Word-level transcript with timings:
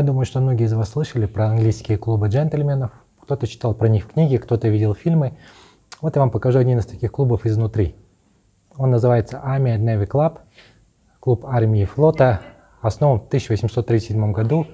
Я 0.00 0.06
думаю, 0.06 0.24
что 0.24 0.40
многие 0.40 0.64
из 0.64 0.72
вас 0.72 0.88
слышали 0.88 1.26
про 1.26 1.48
английские 1.48 1.98
клубы 1.98 2.28
джентльменов. 2.28 2.90
Кто-то 3.20 3.46
читал 3.46 3.74
про 3.74 3.86
них 3.86 4.08
книги, 4.08 4.38
кто-то 4.38 4.66
видел 4.66 4.94
фильмы. 4.94 5.36
Вот 6.00 6.16
я 6.16 6.20
вам 6.20 6.30
покажу 6.30 6.58
один 6.58 6.78
из 6.78 6.86
таких 6.86 7.12
клубов 7.12 7.44
изнутри. 7.44 7.94
Он 8.78 8.90
называется 8.90 9.42
Army 9.44 9.76
and 9.76 9.84
Navy 9.84 10.08
Club, 10.08 10.38
клуб 11.20 11.44
армии 11.44 11.82
и 11.82 11.84
флота, 11.84 12.40
основан 12.80 13.20
в 13.20 13.26
1837 13.26 14.32
году. 14.32 14.66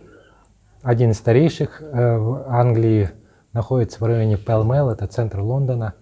Один 0.82 1.10
из 1.10 1.16
старейших 1.16 1.82
э, 1.82 2.18
в 2.18 2.48
Англии 2.48 3.10
находится 3.52 3.98
в 3.98 4.06
районе 4.06 4.36
Пелмел, 4.36 4.90
это 4.90 5.08
центр 5.08 5.40
Лондона, 5.40 5.94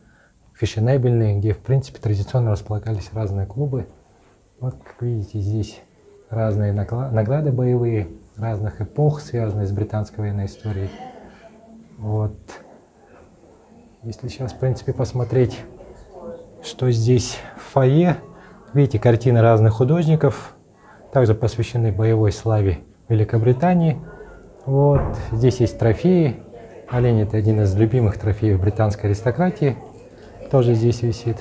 фешенебельный, 0.52 1.38
где, 1.38 1.54
в 1.54 1.60
принципе, 1.60 1.98
традиционно 1.98 2.50
располагались 2.50 3.08
разные 3.14 3.46
клубы. 3.46 3.86
Вот, 4.60 4.74
как 4.84 5.00
видите, 5.00 5.38
здесь 5.38 5.80
разные 6.28 6.74
награды 6.74 7.52
боевые, 7.52 8.08
разных 8.36 8.80
эпох, 8.80 9.20
связанные 9.20 9.66
с 9.66 9.72
британской 9.72 10.20
военной 10.20 10.46
историей. 10.46 10.90
Вот. 11.98 12.36
Если 14.02 14.28
сейчас, 14.28 14.52
в 14.52 14.58
принципе, 14.58 14.92
посмотреть, 14.92 15.60
что 16.62 16.90
здесь 16.90 17.38
в 17.56 17.72
фойе, 17.72 18.16
видите, 18.72 18.98
картины 18.98 19.40
разных 19.40 19.74
художников, 19.74 20.54
также 21.12 21.34
посвящены 21.34 21.92
боевой 21.92 22.32
славе 22.32 22.80
Великобритании. 23.08 24.00
Вот. 24.66 25.02
Здесь 25.32 25.60
есть 25.60 25.78
трофеи. 25.78 26.42
Олень– 26.90 27.20
это 27.22 27.36
один 27.36 27.60
из 27.62 27.74
любимых 27.76 28.18
трофеев 28.18 28.60
британской 28.60 29.10
аристократии. 29.10 29.76
Тоже 30.50 30.74
здесь 30.74 31.02
висит. 31.02 31.38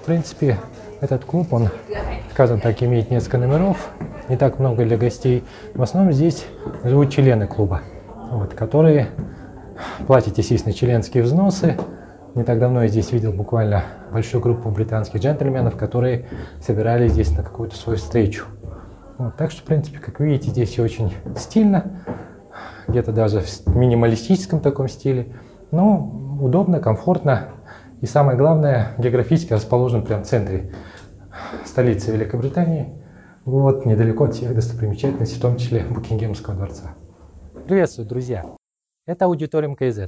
В 0.00 0.06
принципе, 0.06 0.58
этот 1.00 1.24
клуб, 1.24 1.52
он, 1.52 1.68
скажем 2.32 2.60
так, 2.60 2.82
имеет 2.82 3.10
несколько 3.10 3.38
номеров, 3.38 3.90
не 4.28 4.36
так 4.36 4.58
много 4.58 4.84
для 4.84 4.96
гостей. 4.96 5.44
В 5.74 5.82
основном 5.82 6.12
здесь 6.12 6.46
живут 6.82 7.10
члены 7.10 7.46
клуба, 7.46 7.82
вот, 8.30 8.54
которые 8.54 9.08
платят, 10.06 10.38
естественно, 10.38 10.74
членские 10.74 11.22
взносы. 11.22 11.76
Не 12.34 12.42
так 12.42 12.58
давно 12.58 12.82
я 12.82 12.88
здесь 12.88 13.12
видел 13.12 13.32
буквально 13.32 13.84
большую 14.12 14.40
группу 14.40 14.68
британских 14.70 15.20
джентльменов, 15.20 15.76
которые 15.76 16.26
собирались 16.60 17.12
здесь 17.12 17.30
на 17.36 17.42
какую-то 17.42 17.76
свою 17.76 17.98
встречу. 17.98 18.46
Вот, 19.18 19.36
так 19.36 19.52
что, 19.52 19.62
в 19.62 19.64
принципе, 19.64 19.98
как 19.98 20.18
видите, 20.20 20.50
здесь 20.50 20.78
очень 20.78 21.14
стильно, 21.36 22.02
где-то 22.88 23.12
даже 23.12 23.40
в 23.40 23.76
минималистическом 23.76 24.60
таком 24.60 24.88
стиле, 24.88 25.28
но 25.70 26.38
удобно, 26.40 26.80
комфортно 26.80 27.48
и 28.00 28.06
самое 28.06 28.36
главное, 28.36 28.88
географически 28.98 29.52
расположен 29.52 30.04
прямо 30.04 30.24
в 30.24 30.26
центре 30.26 30.72
столицы 31.64 32.10
Великобритании, 32.10 32.92
вот, 33.44 33.84
недалеко 33.84 34.24
от 34.24 34.34
всех 34.34 34.54
достопримечательностей, 34.54 35.38
в 35.38 35.42
том 35.42 35.56
числе 35.56 35.84
Букингемского 35.90 36.56
дворца. 36.56 36.94
Приветствую, 37.66 38.08
друзья! 38.08 38.44
Это 39.06 39.26
аудиториум 39.26 39.76
КЗ. 39.76 40.06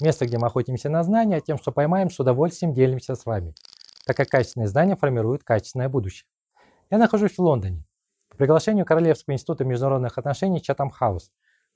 Место, 0.00 0.26
где 0.26 0.38
мы 0.38 0.48
охотимся 0.48 0.88
на 0.88 1.02
знания, 1.04 1.40
тем, 1.40 1.58
что 1.58 1.70
поймаем, 1.70 2.10
с 2.10 2.18
удовольствием 2.18 2.72
делимся 2.72 3.14
с 3.14 3.24
вами, 3.24 3.54
так 4.04 4.16
как 4.16 4.28
качественные 4.28 4.68
знания 4.68 4.96
формируют 4.96 5.44
качественное 5.44 5.88
будущее. 5.88 6.26
Я 6.90 6.98
нахожусь 6.98 7.36
в 7.36 7.38
Лондоне. 7.38 7.84
По 8.28 8.36
приглашению 8.36 8.84
Королевского 8.84 9.34
института 9.34 9.64
международных 9.64 10.18
отношений 10.18 10.60
Чатам 10.60 10.90
Хаус 10.90 11.30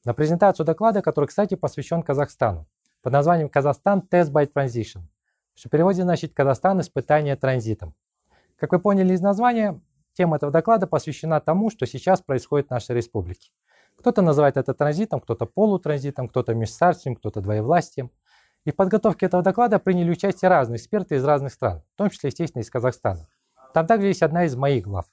на 0.05 0.13
презентацию 0.13 0.67
доклада, 0.67 1.03
который, 1.03 1.27
кстати, 1.27 1.55
посвящен 1.55 2.03
Казахстану 2.03 2.67
под 3.03 3.13
названием 3.13 3.49
«Казахстан 3.49 4.03
Test 4.11 4.33
by 4.33 4.51
Transition», 4.53 5.03
что 5.55 5.69
в 5.69 5.71
переводе 5.71 6.03
значит 6.03 6.35
«Казахстан. 6.35 6.81
Испытание 6.81 7.37
транзитом». 7.37 7.95
Как 8.57 8.73
вы 8.73 8.81
поняли 8.81 9.13
из 9.13 9.21
названия, 9.21 9.81
тема 10.17 10.37
этого 10.37 10.51
доклада 10.51 10.87
посвящена 10.87 11.41
тому, 11.41 11.71
что 11.71 11.87
сейчас 11.87 12.21
происходит 12.23 12.69
в 12.69 12.71
нашей 12.71 12.97
республике. 12.97 13.51
Кто-то 13.97 14.23
называет 14.23 14.57
это 14.57 14.75
транзитом, 14.75 15.21
кто-то 15.21 15.47
полутранзитом, 15.47 16.29
кто-то 16.29 16.55
межцарствием, 16.55 17.17
кто-то 17.17 17.41
двоевластием. 17.41 18.11
И 18.65 18.73
в 18.73 18.77
подготовке 18.77 19.27
этого 19.27 19.43
доклада 19.43 19.79
приняли 19.79 20.11
участие 20.11 20.49
разные 20.49 20.77
эксперты 20.79 21.17
из 21.17 21.25
разных 21.25 21.53
стран, 21.53 21.83
в 21.95 21.97
том 21.97 22.11
числе, 22.11 22.29
естественно, 22.29 22.63
из 22.63 22.71
Казахстана. 22.71 23.29
Там 23.73 23.87
также 23.87 24.09
есть 24.09 24.23
одна 24.23 24.45
из 24.45 24.57
моих 24.57 24.85
глав. 24.85 25.07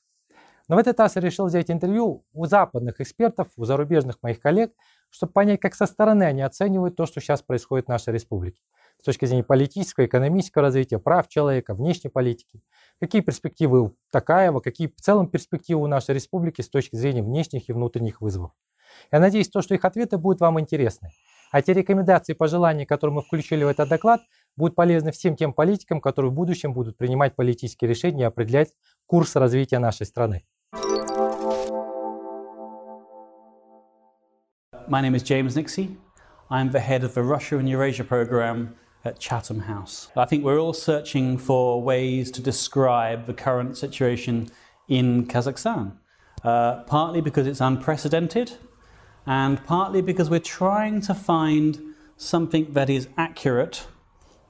Но 0.68 0.75
в 0.75 0.80
этот 0.80 1.00
раз 1.00 1.16
я 1.16 1.22
решил 1.22 1.46
взять 1.47 1.70
интервью 1.70 2.25
у 2.34 2.46
западных 2.46 3.02
экспертов, 3.02 3.50
у 3.58 3.66
зарубежных 3.66 4.18
моих 4.22 4.40
коллег, 4.40 4.72
чтобы 5.09 5.34
понять, 5.34 5.59
как 5.59 5.75
со 5.75 5.85
стороны 5.85 6.24
они 6.24 6.41
оценивают 6.41 6.96
то, 6.96 7.06
что 7.06 7.20
сейчас 7.20 7.41
происходит 7.41 7.85
в 7.85 7.90
нашей 7.90 8.14
республике. 8.14 8.62
С 9.03 9.06
точки 9.06 9.25
зрения 9.25 9.44
политического, 9.44 10.06
экономического 10.06 10.62
развития, 10.62 10.97
прав 10.97 11.28
человека, 11.28 11.74
внешней 11.74 12.09
политики. 12.09 12.62
Какие 13.02 13.22
перспективы 13.22 13.81
у 13.81 13.97
Такаева, 14.14 14.62
какие 14.62 14.88
в 14.88 15.02
целом 15.02 15.28
перспективы 15.28 15.81
у 15.81 15.88
нашей 15.88 16.16
республики 16.16 16.62
с 16.62 16.69
точки 16.69 16.96
зрения 16.96 17.22
внешних 17.22 17.68
и 17.68 17.74
внутренних 17.74 18.22
вызовов. 18.22 18.52
Я 19.12 19.19
надеюсь, 19.19 19.50
то, 19.50 19.62
что 19.62 19.75
их 19.75 19.84
ответы 19.84 20.18
будут 20.18 20.40
вам 20.40 20.58
интересны. 20.58 21.09
А 21.52 21.62
те 21.62 21.74
рекомендации 21.74 22.31
и 22.31 22.36
пожелания, 22.38 22.86
которые 22.86 23.16
мы 23.16 23.24
включили 23.24 23.66
в 23.66 23.68
этот 23.68 23.90
доклад, 23.90 24.22
будут 24.56 24.74
полезны 24.74 25.12
всем 25.12 25.35
тем 25.35 25.52
политикам, 25.52 26.00
которые 26.00 26.31
в 26.31 26.34
будущем 26.34 26.72
будут 26.72 26.97
принимать 26.97 27.35
политические 27.35 27.90
решения 27.90 28.22
и 28.22 28.28
определять 28.28 28.70
курс 29.06 29.35
развития 29.35 29.80
нашей 29.80 30.06
страны. 30.06 30.46
My 34.88 35.02
name 35.02 35.14
is 35.16 35.24
James 35.24 35.58
Nixie. 35.58 35.97
I'm 36.50 36.72
the 36.72 36.80
head 36.80 37.03
of 37.03 37.14
the 37.16 37.24
Russia 37.24 37.58
and 37.58 37.68
Eurasia 37.68 38.06
program 38.06 38.78
at 39.06 39.19
Chatham 39.19 39.62
House. 39.62 40.09
I 40.16 40.25
think 40.25 40.44
we're 40.44 40.59
all 40.59 40.74
searching 40.74 41.38
for 41.38 41.81
ways 41.81 42.31
to 42.31 42.41
describe 42.41 43.25
the 43.25 43.34
current 43.34 43.78
situation 43.78 44.50
in 44.88 45.28
Kazakhstan, 45.28 45.94
uh, 46.44 46.84
partly 46.84 47.22
because 47.22 47.47
it's 47.47 47.62
unprecedented 47.62 48.53
and 49.25 49.64
partly 49.66 50.02
because 50.02 50.30
we're 50.30 50.40
trying 50.40 51.02
to 51.02 51.14
find 51.14 51.80
something 52.18 52.72
that 52.74 52.90
is 52.90 53.08
accurate, 53.18 53.88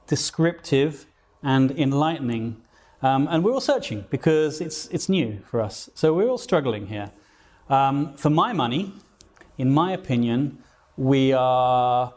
descriptive, 0.06 1.06
and 1.42 1.70
enlightening. 1.72 2.56
Um, 3.02 3.28
and 3.30 3.44
we're 3.44 3.52
all 3.52 3.60
searching 3.60 4.04
because 4.10 4.60
it's, 4.60 4.86
it's 4.88 5.08
new 5.08 5.40
for 5.46 5.60
us. 5.60 5.90
So 5.94 6.14
we're 6.14 6.28
all 6.28 6.38
struggling 6.38 6.86
here. 6.86 7.10
Um, 7.68 8.14
for 8.16 8.30
my 8.30 8.52
money, 8.52 8.92
in 9.58 9.70
my 9.70 9.92
opinion, 9.92 10.58
we 10.96 11.32
are 11.32 12.14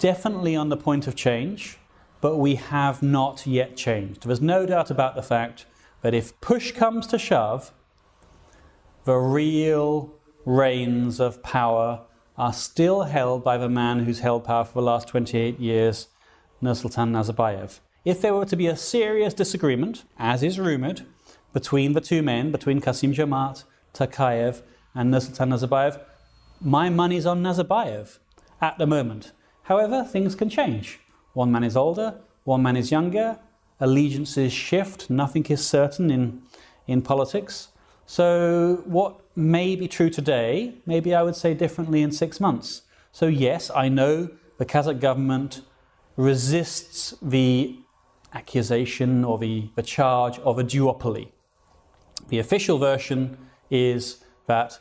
definitely 0.00 0.56
on 0.56 0.70
the 0.70 0.76
point 0.76 1.06
of 1.06 1.14
change, 1.14 1.78
but 2.20 2.36
we 2.36 2.56
have 2.56 3.02
not 3.02 3.46
yet 3.46 3.76
changed. 3.76 4.26
There's 4.26 4.40
no 4.40 4.66
doubt 4.66 4.90
about 4.90 5.14
the 5.14 5.22
fact 5.22 5.66
that 6.02 6.14
if 6.14 6.38
push 6.40 6.72
comes 6.72 7.06
to 7.08 7.18
shove, 7.18 7.72
the 9.04 9.14
real 9.14 10.12
reins 10.44 11.20
of 11.20 11.42
power 11.42 12.02
are 12.36 12.52
still 12.52 13.02
held 13.02 13.44
by 13.44 13.58
the 13.58 13.68
man 13.68 14.00
who's 14.00 14.20
held 14.20 14.44
power 14.44 14.64
for 14.64 14.74
the 14.74 14.82
last 14.86 15.08
28 15.08 15.60
years, 15.60 16.08
Nursultan 16.62 17.10
Nazarbayev. 17.10 17.80
If 18.04 18.22
there 18.22 18.34
were 18.34 18.46
to 18.46 18.56
be 18.56 18.66
a 18.66 18.76
serious 18.76 19.34
disagreement, 19.34 20.04
as 20.18 20.42
is 20.42 20.58
rumoured, 20.58 21.06
between 21.52 21.92
the 21.92 22.00
two 22.00 22.22
men, 22.22 22.50
between 22.50 22.80
Kasim 22.80 23.12
Jamaat, 23.12 23.64
Takayev, 23.92 24.62
and 24.94 25.12
Nursultan 25.12 25.50
Nazarbayev, 25.50 26.00
my 26.60 26.88
money's 26.88 27.26
on 27.26 27.42
Nazarbayev 27.42 28.18
at 28.62 28.78
the 28.78 28.86
moment. 28.86 29.32
However, 29.70 30.02
things 30.02 30.34
can 30.34 30.50
change. 30.50 30.98
One 31.32 31.52
man 31.52 31.62
is 31.62 31.76
older, 31.76 32.18
one 32.42 32.60
man 32.60 32.76
is 32.76 32.90
younger, 32.90 33.38
allegiances 33.78 34.52
shift, 34.52 35.08
nothing 35.08 35.46
is 35.46 35.64
certain 35.64 36.10
in, 36.10 36.42
in 36.88 37.02
politics. 37.02 37.68
So, 38.04 38.82
what 38.84 39.20
may 39.36 39.76
be 39.76 39.86
true 39.86 40.10
today, 40.10 40.74
maybe 40.86 41.14
I 41.14 41.22
would 41.22 41.36
say 41.36 41.54
differently 41.54 42.02
in 42.02 42.10
six 42.10 42.40
months. 42.40 42.82
So, 43.12 43.26
yes, 43.28 43.70
I 43.72 43.88
know 43.88 44.30
the 44.58 44.66
Kazakh 44.66 44.98
government 44.98 45.60
resists 46.16 47.14
the 47.22 47.76
accusation 48.34 49.24
or 49.24 49.38
the, 49.38 49.70
the 49.76 49.82
charge 49.82 50.40
of 50.40 50.58
a 50.58 50.64
duopoly. 50.64 51.30
The 52.26 52.40
official 52.40 52.78
version 52.78 53.38
is 53.70 54.24
that 54.48 54.80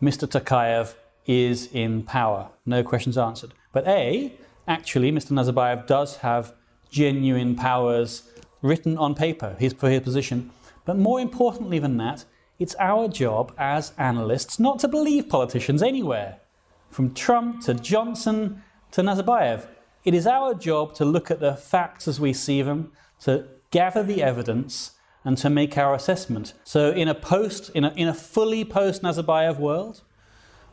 Mr. 0.00 0.26
Takayev 0.26 0.94
is 1.26 1.68
in 1.72 2.04
power. 2.04 2.48
No 2.64 2.82
questions 2.82 3.18
answered. 3.18 3.52
But 3.72 3.86
A, 3.86 4.34
actually, 4.66 5.12
Mr. 5.12 5.30
Nazarbayev 5.32 5.86
does 5.86 6.18
have 6.18 6.54
genuine 6.90 7.54
powers 7.54 8.28
written 8.62 8.98
on 8.98 9.14
paper 9.14 9.56
for 9.76 9.90
his 9.90 10.02
position. 10.02 10.50
But 10.84 10.96
more 10.96 11.20
importantly 11.20 11.78
than 11.78 11.96
that, 11.98 12.24
it's 12.58 12.74
our 12.78 13.08
job 13.08 13.54
as 13.56 13.92
analysts 13.96 14.58
not 14.58 14.78
to 14.80 14.88
believe 14.88 15.28
politicians 15.28 15.82
anywhere, 15.82 16.40
from 16.90 17.14
Trump 17.14 17.62
to 17.64 17.74
Johnson 17.74 18.62
to 18.90 19.02
Nazarbayev. 19.02 19.66
It 20.04 20.14
is 20.14 20.26
our 20.26 20.54
job 20.54 20.94
to 20.94 21.04
look 21.04 21.30
at 21.30 21.40
the 21.40 21.54
facts 21.54 22.08
as 22.08 22.20
we 22.20 22.32
see 22.32 22.62
them, 22.62 22.92
to 23.20 23.46
gather 23.70 24.02
the 24.02 24.22
evidence, 24.22 24.92
and 25.24 25.36
to 25.38 25.50
make 25.50 25.76
our 25.78 25.94
assessment. 25.94 26.54
So, 26.64 26.90
in 26.90 27.08
a 27.08 27.14
post, 27.14 27.70
in 27.70 27.84
a, 27.84 27.92
in 27.94 28.08
a 28.08 28.14
fully 28.14 28.64
post 28.64 29.02
Nazarbayev 29.02 29.58
world, 29.58 30.02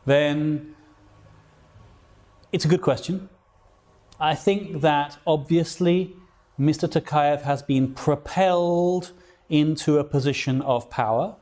then 0.06 0.74
it's 2.52 2.64
a 2.64 2.68
good 2.68 2.82
question. 2.82 3.28
I 4.20 4.34
think 4.34 4.80
that 4.80 5.18
obviously 5.26 6.14
Mr. 6.58 6.88
Tokayev 6.88 7.42
has 7.42 7.62
been 7.62 7.94
propelled 7.94 9.12
into 9.48 9.98
a 9.98 10.04
position 10.04 10.60
of 10.62 10.90
power 10.90 11.36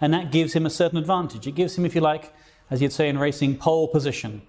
and 0.00 0.14
that 0.14 0.32
gives 0.32 0.54
him 0.54 0.66
a 0.66 0.70
certain 0.70 0.98
advantage. 0.98 1.46
It 1.46 1.54
gives 1.54 1.76
him, 1.76 1.84
if 1.84 1.94
you 1.94 2.00
like, 2.00 2.32
as 2.70 2.80
you'd 2.80 2.92
say 2.92 3.08
in 3.08 3.18
racing, 3.18 3.58
pole 3.58 3.88
position. 3.88 4.42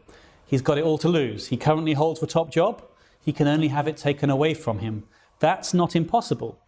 He's 0.45 0.61
got 0.61 0.77
it 0.77 0.83
all 0.83 0.97
to 0.99 1.09
lose. 1.09 1.47
He 1.47 1.57
currently 1.57 1.93
holds 1.93 2.19
the 2.19 2.27
top 2.27 2.51
job. 2.51 2.83
He 3.21 3.33
can 3.33 3.47
only 3.47 3.69
have 3.69 3.87
it 3.87 3.97
taken 3.97 4.29
away 4.29 4.53
from 4.53 4.79
him. 4.79 5.03
That's 5.39 5.73
not 5.73 5.95
impossible. 5.95 6.59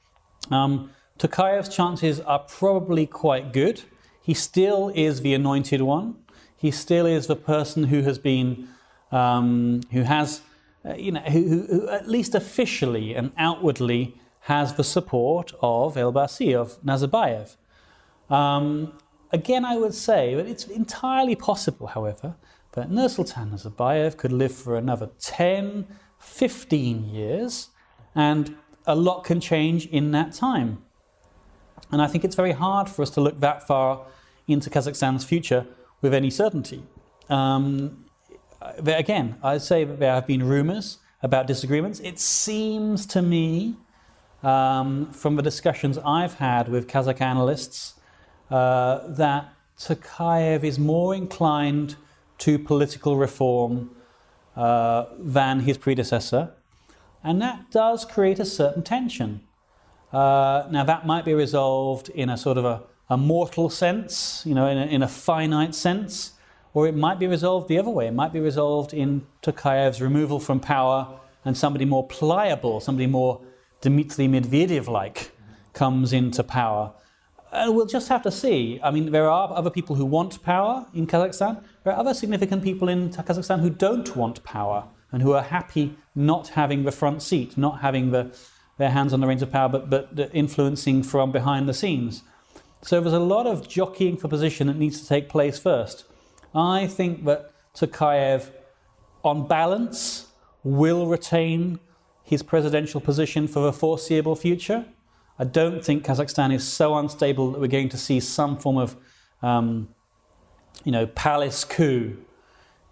Um, 0.52 0.92
Tokayev's 1.20 1.74
chances 1.74 2.20
are 2.22 2.40
probably 2.40 3.06
quite 3.06 3.54
good. 3.54 3.84
He 4.22 4.34
still 4.34 4.92
is 4.96 5.22
the 5.22 5.34
anointed 5.34 5.82
one. 5.82 6.16
He 6.56 6.72
still 6.72 7.06
is 7.06 7.28
the 7.28 7.36
person 7.36 7.86
who 7.86 8.02
has 8.04 8.18
been, 8.18 8.70
um, 9.14 9.82
who 9.92 10.02
has, 10.02 10.42
uh, 10.84 10.96
you 10.96 11.12
know, 11.12 11.22
who, 11.22 11.48
who, 11.48 11.68
who, 11.68 11.90
at 11.90 12.10
least 12.10 12.36
officially 12.36 13.14
and 13.14 13.32
outwardly 13.38 14.20
has 14.42 14.74
the 14.74 14.84
support 14.84 15.54
of 15.62 15.96
Elbasi, 15.96 16.54
of 16.54 16.82
Nazarbayev. 16.82 17.56
Um, 18.30 18.94
again, 19.32 19.64
I 19.64 19.78
would 19.78 19.94
say 19.94 20.36
that 20.36 20.48
it's 20.48 20.66
entirely 20.66 21.36
possible, 21.36 21.88
however, 21.88 22.36
that 22.74 22.90
Nursultan 22.90 23.52
Nazarbayev 23.52 24.18
could 24.18 24.34
live 24.34 24.54
for 24.54 24.76
another 24.76 25.12
10, 25.20 25.88
15 26.20 27.06
years, 27.06 27.70
and 28.16 28.58
a 28.86 28.96
lot 28.96 29.24
can 29.24 29.40
change 29.40 29.86
in 29.86 30.12
that 30.12 30.34
time. 30.34 30.84
And 31.92 32.02
I 32.02 32.08
think 32.08 32.26
it's 32.26 32.36
very 32.36 32.54
hard 32.54 32.90
for 32.90 33.04
us 33.04 33.12
to 33.12 33.22
look 33.22 33.40
that 33.42 33.66
far 33.68 34.06
into 34.48 34.70
Kazakhstan's 34.70 35.24
future 35.24 35.68
with 36.02 36.14
any 36.14 36.30
certainty. 36.32 36.84
Um, 37.30 38.03
again, 38.86 39.36
I'd 39.44 39.62
say 39.62 39.84
that 39.84 40.00
there 40.00 40.14
have 40.14 40.28
been 40.28 40.44
rumors 40.44 41.00
about 41.22 41.48
disagreements. 41.48 42.00
It 42.00 42.20
seems 42.20 43.06
to 43.08 43.22
me, 43.22 43.76
um, 44.42 45.12
from 45.12 45.36
the 45.36 45.42
discussions 45.42 45.98
I've 46.00 46.36
had 46.36 46.70
with 46.70 46.88
Kazakh 46.88 47.22
analysts, 47.22 47.96
uh, 48.52 49.08
that 49.08 49.54
Tokayev 49.80 50.64
is 50.64 50.78
more 50.78 51.16
inclined 51.16 51.96
to 52.40 52.60
political 52.60 53.18
reform 53.18 53.96
uh, 54.56 55.06
than 55.18 55.62
his 55.62 55.78
predecessor. 55.78 56.52
And 57.24 57.42
that 57.42 57.72
does 57.72 58.06
create 58.06 58.40
a 58.40 58.46
certain 58.46 58.84
tension. 58.84 59.42
Uh, 60.12 60.68
now, 60.70 60.84
that 60.84 61.08
might 61.08 61.26
be 61.26 61.34
resolved 61.34 62.10
in 62.10 62.30
a 62.30 62.38
sort 62.38 62.58
of 62.58 62.66
a, 62.66 62.84
a 63.10 63.18
mortal 63.18 63.70
sense, 63.70 64.44
you 64.46 64.54
know, 64.54 64.68
in 64.68 64.78
a, 64.78 64.86
in 64.86 65.02
a, 65.02 65.08
finite 65.08 65.74
sense, 65.74 66.34
or 66.74 66.88
it 66.88 66.96
might 66.96 67.20
be 67.20 67.28
resolved 67.28 67.68
the 67.68 67.78
other 67.78 67.90
way. 67.90 68.08
It 68.08 68.14
might 68.14 68.34
be 68.34 68.40
resolved 68.40 68.94
in 68.94 69.26
Tokayev's 69.42 70.02
removal 70.02 70.40
from 70.40 70.60
power 70.60 71.20
and 71.46 71.58
somebody 71.58 71.86
more 71.86 72.08
pliable, 72.08 72.80
somebody 72.80 73.08
more 73.08 73.42
Dmitry 73.82 74.28
Medvedev 74.28 74.88
like 74.88 75.32
comes 75.74 76.14
into 76.14 76.44
power. 76.44 76.94
And 77.52 77.76
we'll 77.76 77.86
just 77.86 78.08
have 78.10 78.24
to 78.24 78.32
see. 78.32 78.80
I 78.82 78.90
mean, 78.90 79.12
there 79.12 79.30
are 79.30 79.54
other 79.54 79.70
people 79.70 79.96
who 79.96 80.06
want 80.06 80.42
power 80.42 80.88
in 80.94 81.06
Kazakhstan. 81.06 81.64
There 81.84 81.94
are 81.94 82.00
other 82.00 82.14
significant 82.14 82.64
people 82.64 82.90
in 82.90 83.10
Kazakhstan 83.10 83.60
who 83.60 83.70
don't 83.70 84.16
want 84.16 84.44
power 84.44 84.86
and 85.12 85.22
who 85.22 85.34
are 85.34 85.44
happy 85.44 85.96
not 86.16 86.50
having 86.50 86.84
the 86.84 86.92
front 86.92 87.22
seat, 87.22 87.56
not 87.58 87.82
having 87.82 88.10
the, 88.10 88.36
their 88.78 88.90
hands 88.90 89.14
on 89.14 89.20
the 89.20 89.28
reins 89.28 89.44
of 89.44 89.52
power, 89.52 89.70
but, 89.70 89.90
but 89.90 90.32
influencing 90.34 91.04
from 91.04 91.32
behind 91.32 91.70
the 91.70 91.74
scenes. 91.74 92.24
So 92.82 93.00
there's 93.00 93.14
a 93.14 93.20
lot 93.20 93.46
of 93.46 93.68
jockeying 93.68 94.18
for 94.18 94.28
position 94.28 94.68
that 94.68 94.78
needs 94.78 95.02
to 95.02 95.08
take 95.08 95.30
place 95.30 95.60
first. 95.60 96.06
I 96.56 96.88
think 96.88 97.26
that 97.26 97.52
Tokayev, 97.76 98.52
on 99.24 99.48
balance, 99.48 100.28
will 100.64 101.08
retain 101.08 101.80
his 102.24 102.44
presidential 102.44 103.02
position 103.02 103.48
for 103.48 103.62
the 103.62 103.74
foreseeable 103.74 104.36
future. 104.36 104.86
I 105.38 105.46
don't 105.46 105.84
think 105.84 106.06
Kazakhstan 106.06 106.54
is 106.54 106.66
so 106.66 106.96
unstable 106.96 107.52
that 107.52 107.60
we're 107.60 107.68
going 107.68 107.90
to 107.90 107.98
see 107.98 108.20
some 108.20 108.58
form 108.58 108.78
of, 108.78 108.96
um, 109.42 109.90
you 110.84 110.92
know, 110.92 111.08
palace 111.08 111.64
coup, 111.64 112.18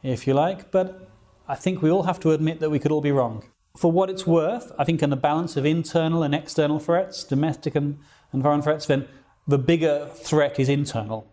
if 0.04 0.26
you 0.26 0.34
like. 0.34 0.72
But 0.72 1.08
I 1.48 1.56
think 1.56 1.82
we 1.82 1.92
all 1.92 2.04
have 2.04 2.20
to 2.22 2.32
admit 2.32 2.60
that 2.60 2.70
we 2.70 2.80
could 2.80 2.92
all 2.92 3.02
be 3.02 3.12
wrong. 3.12 3.44
For 3.78 3.92
what 3.92 4.10
it's 4.10 4.28
worth, 4.28 4.72
I 4.78 4.84
think 4.84 5.02
in 5.02 5.12
the 5.12 5.16
balance 5.16 5.56
of 5.56 5.66
internal 5.66 6.24
and 6.24 6.36
external 6.36 6.80
threats, 6.80 7.24
domestic 7.24 7.76
and, 7.76 8.00
and 8.34 8.42
foreign 8.42 8.62
threats, 8.62 8.86
then 8.86 9.08
the 9.48 9.58
bigger 9.58 10.10
threat 10.14 10.60
is 10.60 10.68
internal. 10.68 11.28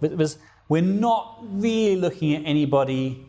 Because 0.00 0.38
we're 0.68 0.82
not 0.82 1.38
really 1.42 1.96
looking 1.96 2.34
at 2.34 2.42
anybody 2.44 3.26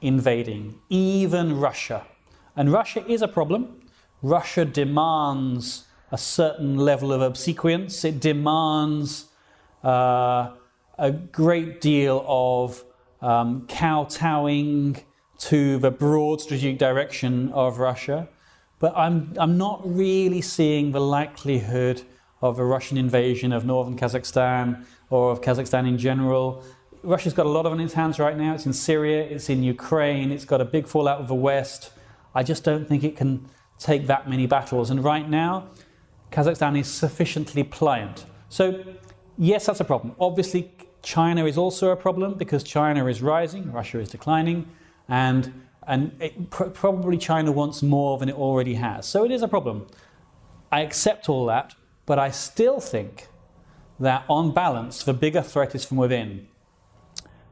invading, 0.00 0.78
even 0.88 1.58
Russia. 1.58 2.06
And 2.54 2.72
Russia 2.72 3.04
is 3.10 3.22
a 3.22 3.28
problem. 3.28 3.80
Russia 4.22 4.64
demands 4.64 5.84
a 6.12 6.18
certain 6.18 6.76
level 6.76 7.12
of 7.12 7.20
obsequience, 7.20 8.04
it 8.04 8.20
demands 8.20 9.26
uh, 9.84 10.50
a 10.98 11.10
great 11.10 11.80
deal 11.80 12.24
of 12.28 12.84
um, 13.20 13.66
kowtowing 13.66 15.02
to 15.38 15.78
the 15.78 15.90
broad 15.90 16.40
strategic 16.40 16.78
direction 16.78 17.50
of 17.52 17.78
Russia, 17.78 18.28
but 18.78 18.96
I'm, 18.96 19.34
I'm 19.36 19.58
not 19.58 19.80
really 19.84 20.40
seeing 20.40 20.92
the 20.92 21.00
likelihood 21.00 22.02
of 22.42 22.58
a 22.58 22.64
Russian 22.64 22.96
invasion 22.96 23.52
of 23.52 23.64
northern 23.64 23.96
Kazakhstan 23.96 24.84
or 25.10 25.32
of 25.32 25.40
Kazakhstan 25.40 25.88
in 25.88 25.98
general. 25.98 26.62
Russia's 27.06 27.32
got 27.32 27.46
a 27.46 27.48
lot 27.48 27.66
in 27.66 27.78
its 27.80 27.94
hands 27.94 28.18
right 28.18 28.36
now. 28.36 28.54
It's 28.54 28.66
in 28.66 28.72
Syria, 28.72 29.22
it's 29.22 29.48
in 29.48 29.62
Ukraine, 29.62 30.32
it's 30.32 30.44
got 30.44 30.60
a 30.60 30.64
big 30.64 30.88
fallout 30.88 31.20
with 31.20 31.28
the 31.28 31.34
West. 31.34 31.92
I 32.34 32.42
just 32.42 32.64
don't 32.64 32.86
think 32.88 33.04
it 33.04 33.16
can 33.16 33.48
take 33.78 34.08
that 34.08 34.28
many 34.28 34.46
battles. 34.46 34.90
And 34.90 35.02
right 35.04 35.28
now, 35.28 35.68
Kazakhstan 36.32 36.78
is 36.78 36.88
sufficiently 36.88 37.62
pliant. 37.62 38.24
So, 38.48 38.82
yes, 39.38 39.66
that's 39.66 39.78
a 39.78 39.84
problem. 39.84 40.16
Obviously, 40.18 40.72
China 41.02 41.44
is 41.46 41.56
also 41.56 41.90
a 41.90 41.96
problem 41.96 42.34
because 42.34 42.64
China 42.64 43.06
is 43.06 43.22
rising, 43.22 43.70
Russia 43.70 44.00
is 44.00 44.08
declining 44.08 44.68
and 45.08 45.62
and 45.86 46.10
it, 46.20 46.50
pr- 46.50 46.64
probably 46.64 47.16
China 47.16 47.52
wants 47.52 47.80
more 47.80 48.18
than 48.18 48.28
it 48.28 48.34
already 48.34 48.74
has. 48.74 49.06
So 49.06 49.24
it 49.24 49.30
is 49.30 49.42
a 49.42 49.46
problem. 49.46 49.86
I 50.72 50.80
accept 50.80 51.28
all 51.28 51.46
that, 51.46 51.76
but 52.06 52.18
I 52.18 52.32
still 52.32 52.80
think 52.80 53.28
that 54.00 54.24
on 54.28 54.52
balance, 54.52 55.04
the 55.04 55.14
bigger 55.14 55.42
threat 55.42 55.76
is 55.76 55.84
from 55.84 55.98
within. 55.98 56.48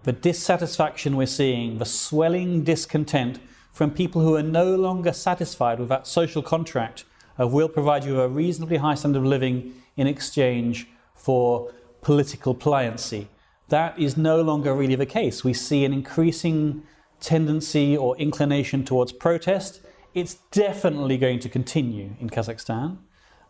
The 0.05 0.13
dissatisfaction 0.13 1.17
we're 1.17 1.27
seeing, 1.27 1.79
the 1.79 1.87
swelling 1.87 2.63
discontent 2.63 3.39
from 3.73 3.91
people 3.91 4.21
who 4.21 4.37
are 4.37 4.43
no 4.43 4.77
longer 4.77 5.15
satisfied 5.15 5.81
with 5.81 5.89
that 5.89 6.07
social 6.07 6.43
contract 6.43 7.05
of 7.39 7.55
we'll 7.55 7.71
provide 7.71 8.05
you 8.05 8.21
a 8.21 8.29
reasonably 8.29 8.77
high 8.77 8.97
standard 8.97 9.21
of 9.21 9.25
living 9.25 9.73
in 9.97 10.07
exchange 10.07 10.87
for 11.15 11.73
political 12.03 12.55
pliancy. 12.55 13.29
That 13.71 13.99
is 13.99 14.15
no 14.19 14.43
longer 14.43 14.75
really 14.75 14.95
the 14.95 15.07
case. 15.07 15.43
We 15.43 15.55
see 15.55 15.87
an 15.87 15.95
increasing 15.95 16.83
tendency 17.21 17.97
or 17.97 18.15
inclination 18.19 18.85
towards 18.85 19.11
protest. 19.11 19.81
It's 20.13 20.35
definitely 20.53 21.17
going 21.17 21.39
to 21.41 21.49
continue 21.49 22.15
in 22.21 22.29
Kazakhstan. 22.29 22.99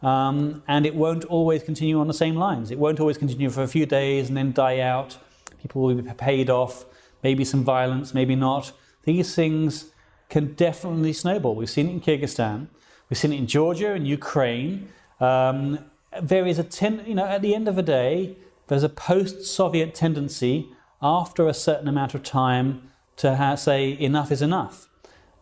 Um, 0.02 0.62
and 0.68 0.86
it 0.86 0.94
won't 0.94 1.24
always 1.24 1.64
continue 1.64 1.98
on 1.98 2.06
the 2.06 2.14
same 2.14 2.36
lines. 2.36 2.70
It 2.70 2.78
won't 2.78 3.00
always 3.00 3.18
continue 3.18 3.50
for 3.50 3.64
a 3.64 3.68
few 3.68 3.86
days 3.86 4.28
and 4.28 4.36
then 4.36 4.52
die 4.52 4.78
out. 4.78 5.18
People 5.64 5.80
will 5.80 5.94
be 5.94 6.12
paid 6.12 6.50
off, 6.50 6.84
maybe 7.22 7.42
some 7.42 7.64
violence, 7.64 8.12
maybe 8.12 8.36
not. 8.36 8.72
These 9.04 9.34
things 9.34 9.92
can 10.28 10.52
definitely 10.52 11.14
snowball. 11.14 11.54
We've 11.54 11.70
seen 11.70 11.88
it 11.88 11.92
in 11.92 12.00
Kyrgyzstan, 12.00 12.68
we've 13.08 13.16
seen 13.16 13.32
it 13.32 13.38
in 13.38 13.46
Georgia 13.46 13.94
and 13.94 14.06
Ukraine. 14.06 14.90
Um, 15.20 15.78
there 16.20 16.46
is 16.46 16.58
a 16.58 16.64
ten, 16.64 17.02
you 17.06 17.14
know, 17.14 17.24
at 17.24 17.40
the 17.40 17.54
end 17.54 17.66
of 17.66 17.76
the 17.76 17.82
day, 17.82 18.36
there's 18.66 18.82
a 18.82 18.90
post-Soviet 18.90 19.94
tendency 19.94 20.68
after 21.00 21.48
a 21.48 21.54
certain 21.54 21.88
amount 21.88 22.14
of 22.14 22.22
time 22.22 22.90
to 23.16 23.36
ha- 23.36 23.54
say 23.54 23.98
enough 23.98 24.30
is 24.30 24.42
enough. 24.42 24.88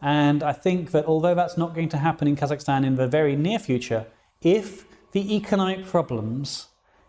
And 0.00 0.42
I 0.42 0.52
think 0.52 0.92
that 0.92 1.04
although 1.06 1.34
that's 1.34 1.56
not 1.56 1.74
going 1.74 1.88
to 1.90 1.98
happen 1.98 2.28
in 2.28 2.36
Kazakhstan 2.36 2.86
in 2.86 2.94
the 2.94 3.08
very 3.08 3.34
near 3.34 3.58
future, 3.58 4.06
if 4.40 4.86
the 5.12 5.34
economic 5.36 5.84
problems 5.84 6.68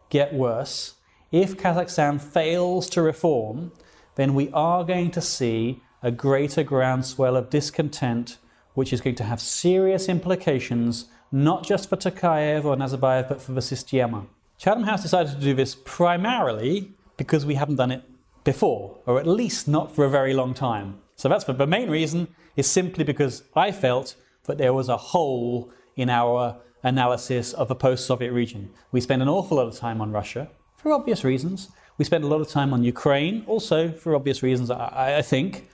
get 0.10 0.34
worse, 0.34 0.96
if 1.34 1.58
Kazakhstan 1.58 2.22
fails 2.22 2.88
to 2.92 3.02
reform, 3.02 3.72
then 4.16 4.36
we 4.36 4.52
are 4.52 4.84
going 4.84 5.10
to 5.10 5.20
see 5.20 5.82
a 6.04 6.12
greater 6.12 6.62
groundswell 6.62 7.36
of 7.36 7.50
discontent, 7.50 8.38
which 8.76 8.94
is 8.94 9.02
going 9.02 9.16
to 9.16 9.24
have 9.24 9.42
serious 9.42 10.08
implications, 10.08 11.06
not 11.32 11.66
just 11.66 11.90
for 11.90 11.98
Tokayev 11.98 12.66
or 12.66 12.76
Nazarbayev, 12.76 13.28
but 13.28 13.42
for 13.42 13.54
the 13.54 13.62
Sistema. 13.62 14.28
Chatham 14.60 14.84
House 14.84 15.02
decided 15.02 15.34
to 15.34 15.40
do 15.40 15.56
this 15.56 15.74
primarily 15.74 16.92
because 17.18 17.48
we 17.48 17.56
haven't 17.56 17.78
done 17.78 17.92
it 17.92 18.04
before, 18.44 19.00
or 19.08 19.20
at 19.20 19.26
least 19.26 19.68
not 19.68 19.92
for 19.92 20.06
a 20.06 20.10
very 20.10 20.36
long 20.36 20.54
time. 20.54 21.00
So 21.16 21.30
that's 21.30 21.46
the, 21.46 21.54
the 21.54 21.66
main 21.66 21.90
reason 21.90 22.28
is 22.56 22.70
simply 22.70 23.04
because 23.04 23.42
I 23.56 23.72
felt 23.72 24.16
that 24.44 24.60
there 24.60 24.74
was 24.74 24.88
a 24.88 24.98
hole 24.98 25.72
in 25.96 26.12
our 26.12 26.58
analysis 26.84 27.54
of 27.54 27.70
the 27.70 27.76
post-Soviet 27.76 28.32
region. 28.32 28.70
We 28.92 29.02
spend 29.02 29.24
an 29.24 29.30
awful 29.30 29.58
lot 29.58 29.66
of 29.66 29.76
time 29.76 30.00
on 30.00 30.12
Russia 30.12 30.52
for 30.84 30.92
obvious 30.92 31.24
reasons. 31.24 31.70
We 31.98 32.06
spend 32.06 32.26
a 32.26 32.28
lot 32.28 32.42
of 32.42 32.50
time 32.50 32.74
on 32.74 32.84
Ukraine, 32.84 33.44
also 33.48 33.92
for 33.92 34.16
obvious 34.16 34.44
reasons, 34.44 34.70
I, 34.70 35.16
I 35.18 35.22
think. 35.22 35.70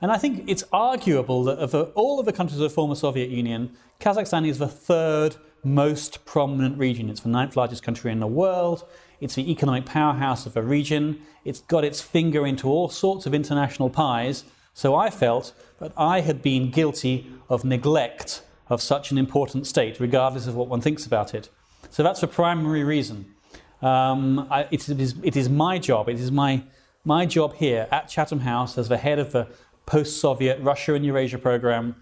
And 0.00 0.10
I 0.10 0.16
think 0.16 0.44
it's 0.48 0.64
arguable 0.72 1.44
that 1.44 1.58
of 1.58 1.74
all 1.94 2.18
of 2.18 2.26
the 2.26 2.32
countries 2.32 2.58
of 2.58 2.62
the 2.62 2.74
former 2.74 2.94
Soviet 2.94 3.28
Union, 3.28 3.76
Kazakhstan 4.00 4.48
is 4.48 4.58
the 4.58 4.66
third 4.66 5.36
most 5.62 6.24
prominent 6.24 6.78
region. 6.78 7.10
It's 7.10 7.20
the 7.20 7.28
ninth 7.28 7.56
largest 7.56 7.82
country 7.82 8.10
in 8.10 8.20
the 8.20 8.26
world. 8.26 8.88
It's 9.20 9.34
the 9.34 9.50
economic 9.50 9.84
powerhouse 9.84 10.46
of 10.46 10.54
the 10.54 10.62
region. 10.62 11.20
It's 11.44 11.60
got 11.60 11.84
its 11.84 12.00
finger 12.00 12.46
into 12.46 12.68
all 12.68 12.88
sorts 12.88 13.26
of 13.26 13.34
international 13.34 13.90
pies. 13.90 14.44
So 14.72 14.94
I 14.94 15.10
felt 15.10 15.52
that 15.78 15.92
I 15.96 16.20
had 16.20 16.42
been 16.42 16.70
guilty 16.70 17.30
of 17.50 17.64
neglect 17.64 18.42
of 18.68 18.80
such 18.80 19.10
an 19.10 19.18
important 19.18 19.66
state, 19.66 20.00
regardless 20.00 20.46
of 20.46 20.56
what 20.56 20.68
one 20.68 20.80
thinks 20.80 21.04
about 21.04 21.34
it. 21.34 21.50
So 21.90 22.02
that's 22.02 22.20
the 22.20 22.26
primary 22.26 22.82
reason. 22.82 23.33
Um, 23.84 24.48
I, 24.50 24.66
it, 24.70 24.88
is, 24.88 25.14
it 25.22 25.36
is 25.36 25.50
my 25.50 25.78
job, 25.78 26.08
it 26.08 26.18
is 26.18 26.32
my, 26.32 26.62
my 27.04 27.26
job 27.26 27.54
here 27.56 27.86
at 27.90 28.08
Chatham 28.08 28.40
House 28.40 28.78
as 28.78 28.88
the 28.88 28.96
head 28.96 29.18
of 29.18 29.32
the 29.32 29.46
post 29.84 30.22
Soviet 30.22 30.58
Russia 30.62 30.94
and 30.94 31.04
Eurasia 31.04 31.36
program 31.36 31.94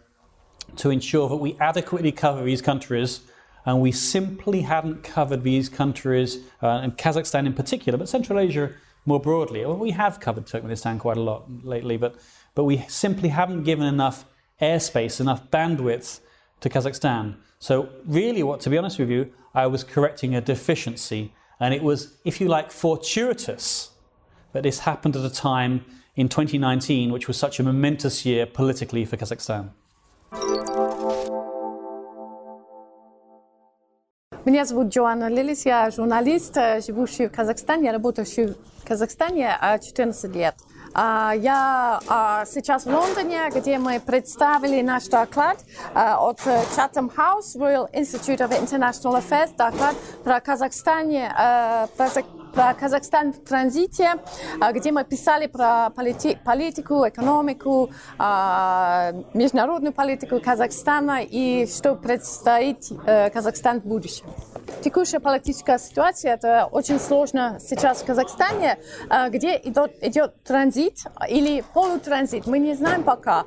to 0.76 0.90
ensure 0.90 1.28
that 1.28 1.36
we 1.36 1.56
adequately 1.58 2.12
cover 2.12 2.44
these 2.44 2.62
countries. 2.62 3.22
And 3.66 3.80
we 3.80 3.90
simply 3.90 4.60
hadn't 4.60 5.02
covered 5.02 5.42
these 5.42 5.68
countries, 5.68 6.38
uh, 6.62 6.68
and 6.82 6.96
Kazakhstan 6.96 7.46
in 7.46 7.54
particular, 7.54 7.98
but 7.98 8.08
Central 8.08 8.38
Asia 8.38 8.72
more 9.04 9.18
broadly. 9.18 9.66
Well, 9.66 9.76
we 9.76 9.90
have 9.90 10.20
covered 10.20 10.46
Turkmenistan 10.46 11.00
quite 11.00 11.16
a 11.16 11.20
lot 11.20 11.44
lately, 11.64 11.96
but, 11.96 12.14
but 12.54 12.62
we 12.62 12.84
simply 12.88 13.30
haven't 13.30 13.64
given 13.64 13.86
enough 13.86 14.24
airspace, 14.60 15.20
enough 15.20 15.50
bandwidth 15.50 16.20
to 16.60 16.68
Kazakhstan. 16.68 17.36
So, 17.58 17.88
really, 18.06 18.44
what 18.44 18.60
to 18.60 18.70
be 18.70 18.78
honest 18.78 19.00
with 19.00 19.10
you, 19.10 19.32
I 19.52 19.66
was 19.66 19.82
correcting 19.82 20.34
a 20.36 20.40
deficiency, 20.40 21.32
and 21.59 21.73
it 21.73 21.81
was, 21.81 22.17
if 22.23 22.39
you 22.39 22.47
like, 22.47 22.71
fortuitous 22.71 23.91
that 24.53 24.63
this 24.63 24.79
happened 24.79 25.15
at 25.15 25.23
a 25.25 25.29
time 25.29 25.85
in 26.15 26.29
2019, 26.29 27.11
which 27.11 27.27
was 27.27 27.37
such 27.37 27.59
a 27.59 27.63
momentous 27.63 28.25
year 28.25 28.45
politically 28.45 29.05
for 29.05 29.17
Kazakhstan. 29.17 29.71
Меня 34.45 34.63
зовут 34.63 34.87
Джоанна 34.87 35.29
Лилис, 35.29 35.65
я 35.65 35.91
журналист, 35.91 36.55
живущий 36.85 37.27
в 37.27 37.31
Казахстане, 37.33 37.91
работающий 37.91 38.47
в 38.47 38.87
Казахстане 38.87 39.57
14 39.61 40.33
лет. 40.33 40.55
Я 40.94 42.00
сейчас 42.46 42.84
в 42.84 42.90
Лондоне, 42.90 43.50
где 43.54 43.78
мы 43.78 43.98
представили 43.98 44.82
наш 44.82 45.04
доклад 45.04 45.58
от 45.94 46.38
Chatham 46.40 47.10
House 47.14 47.56
Royal 47.56 47.90
Institute 47.92 48.38
of 48.38 48.50
International 48.60 49.18
Affairs, 49.18 49.56
доклад 49.56 49.96
про 50.22 50.40
Казахстане, 50.40 51.32
про 52.54 52.74
Казахстан 52.74 53.32
в 53.32 53.38
транзите, 53.48 54.14
где 54.72 54.92
мы 54.92 55.04
писали 55.04 55.46
про 55.46 55.88
полити 55.90 56.38
политику, 56.44 57.08
экономику, 57.08 57.88
международную 58.18 59.94
политику 59.94 60.40
Казахстана 60.40 61.22
и 61.22 61.66
что 61.66 61.94
предстоит 61.94 62.88
Казахстан 63.32 63.80
в 63.80 63.84
будущем. 63.84 64.26
Текущая 64.80 65.20
политическая 65.20 65.78
ситуация, 65.78 66.34
это 66.34 66.68
очень 66.70 66.98
сложно 66.98 67.58
сейчас 67.60 68.02
в 68.02 68.06
Казахстане, 68.06 68.78
где 69.28 69.56
идет, 69.62 69.92
идет 70.02 70.34
транзит 70.42 71.04
или 71.28 71.62
полутранзит, 71.74 72.46
мы 72.46 72.58
не 72.58 72.74
знаем 72.74 73.04
пока. 73.04 73.44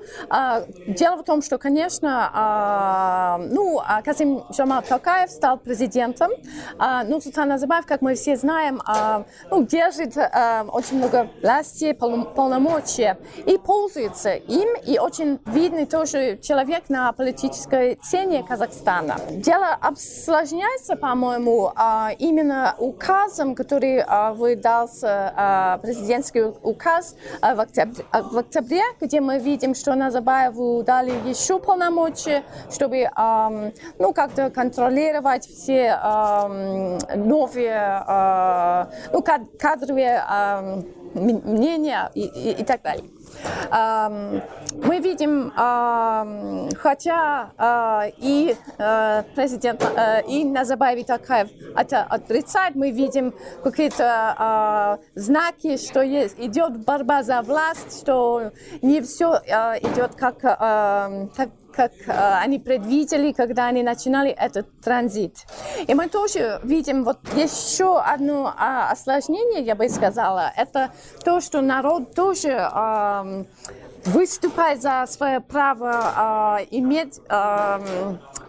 Дело 0.88 1.18
в 1.18 1.24
том, 1.24 1.42
что, 1.42 1.58
конечно, 1.58 3.38
ну, 3.50 3.82
Казим 4.04 4.44
Жамал 4.50 4.82
Токаев 4.82 5.30
стал 5.30 5.58
президентом, 5.58 6.32
ну, 7.06 7.20
Султан 7.20 7.50
Назарбаев, 7.50 7.86
как 7.86 8.02
мы 8.02 8.16
все 8.16 8.38
знаем, 8.38 8.82
ну, 9.50 9.64
держит 9.66 10.16
очень 10.18 10.98
много 10.98 11.30
власти, 11.42 11.92
полномочия 11.94 13.18
и 13.46 13.58
пользуется 13.58 14.34
им, 14.34 14.70
и 14.86 15.00
очень 15.00 15.40
видный 15.46 15.86
тоже 15.86 16.38
человек 16.38 16.90
на 16.90 17.12
политической 17.14 18.00
сцене 18.02 18.44
Казахстана. 18.44 19.18
Дело 19.32 19.78
осложняется, 19.82 20.96
по-моему, 21.16 21.72
именно 22.20 22.76
указом, 22.78 23.56
который 23.56 24.04
выдался, 24.34 25.80
президентский 25.82 26.42
указ 26.62 27.16
в 27.42 27.60
октябре, 27.62 28.04
в 28.12 28.38
октябре, 28.38 28.82
где 29.00 29.22
мы 29.22 29.40
видим, 29.40 29.76
что 29.76 29.96
Назарбаеву 29.96 30.84
дали 30.84 31.14
еще 31.26 31.60
полномочия, 31.60 32.44
чтобы 32.70 33.10
ну, 33.98 34.14
как-то 34.14 34.50
контролировать 34.50 35.48
все 35.48 35.98
новые 37.16 38.04
ну, 39.14 39.24
кадровые 39.58 40.22
мнения 41.14 42.12
и, 42.14 42.26
и, 42.26 42.52
и 42.60 42.64
так 42.66 42.82
далее. 42.82 43.06
Мы 43.72 45.00
видим, 45.00 45.52
хотя 46.78 47.52
э, 47.58 48.12
и 48.18 48.56
э, 48.78 49.24
президент, 49.36 49.84
э, 49.84 50.22
и 50.28 50.44
Назарбаев 50.44 51.06
Такаев 51.06 51.50
это 51.76 52.04
отрицает, 52.04 52.76
мы 52.76 52.92
видим 52.92 53.34
какие-то 53.64 55.00
знаки, 55.16 55.78
что 55.78 56.02
есть, 56.02 56.40
идет 56.40 56.86
борьба 56.86 57.24
за 57.24 57.42
власть, 57.42 58.02
что 58.02 58.52
не 58.82 59.02
все 59.02 59.36
идет 59.36 60.16
как, 60.16 60.40
как 60.40 61.50
как 61.76 61.92
э, 62.06 62.12
они 62.42 62.60
предвидели, 62.60 63.32
когда 63.32 63.68
они 63.68 63.84
начинали 63.84 64.32
этот 64.32 64.68
транзит. 64.82 65.46
И 65.88 65.94
мы 65.94 66.08
тоже 66.10 66.60
видим 66.64 67.04
вот 67.04 67.20
еще 67.36 68.00
одно 68.00 68.54
э, 68.58 68.92
осложнение, 68.92 69.64
я 69.64 69.76
бы 69.76 69.90
сказала, 69.90 70.52
это 70.56 70.92
то, 71.24 71.42
что 71.42 71.62
народ 71.62 72.16
тоже 72.16 72.50
э, 72.50 73.44
выступает 74.06 74.82
за 74.82 75.06
свое 75.08 75.40
право 75.40 76.60
э, 76.60 76.68
иметь 76.72 77.20
э, 77.30 77.80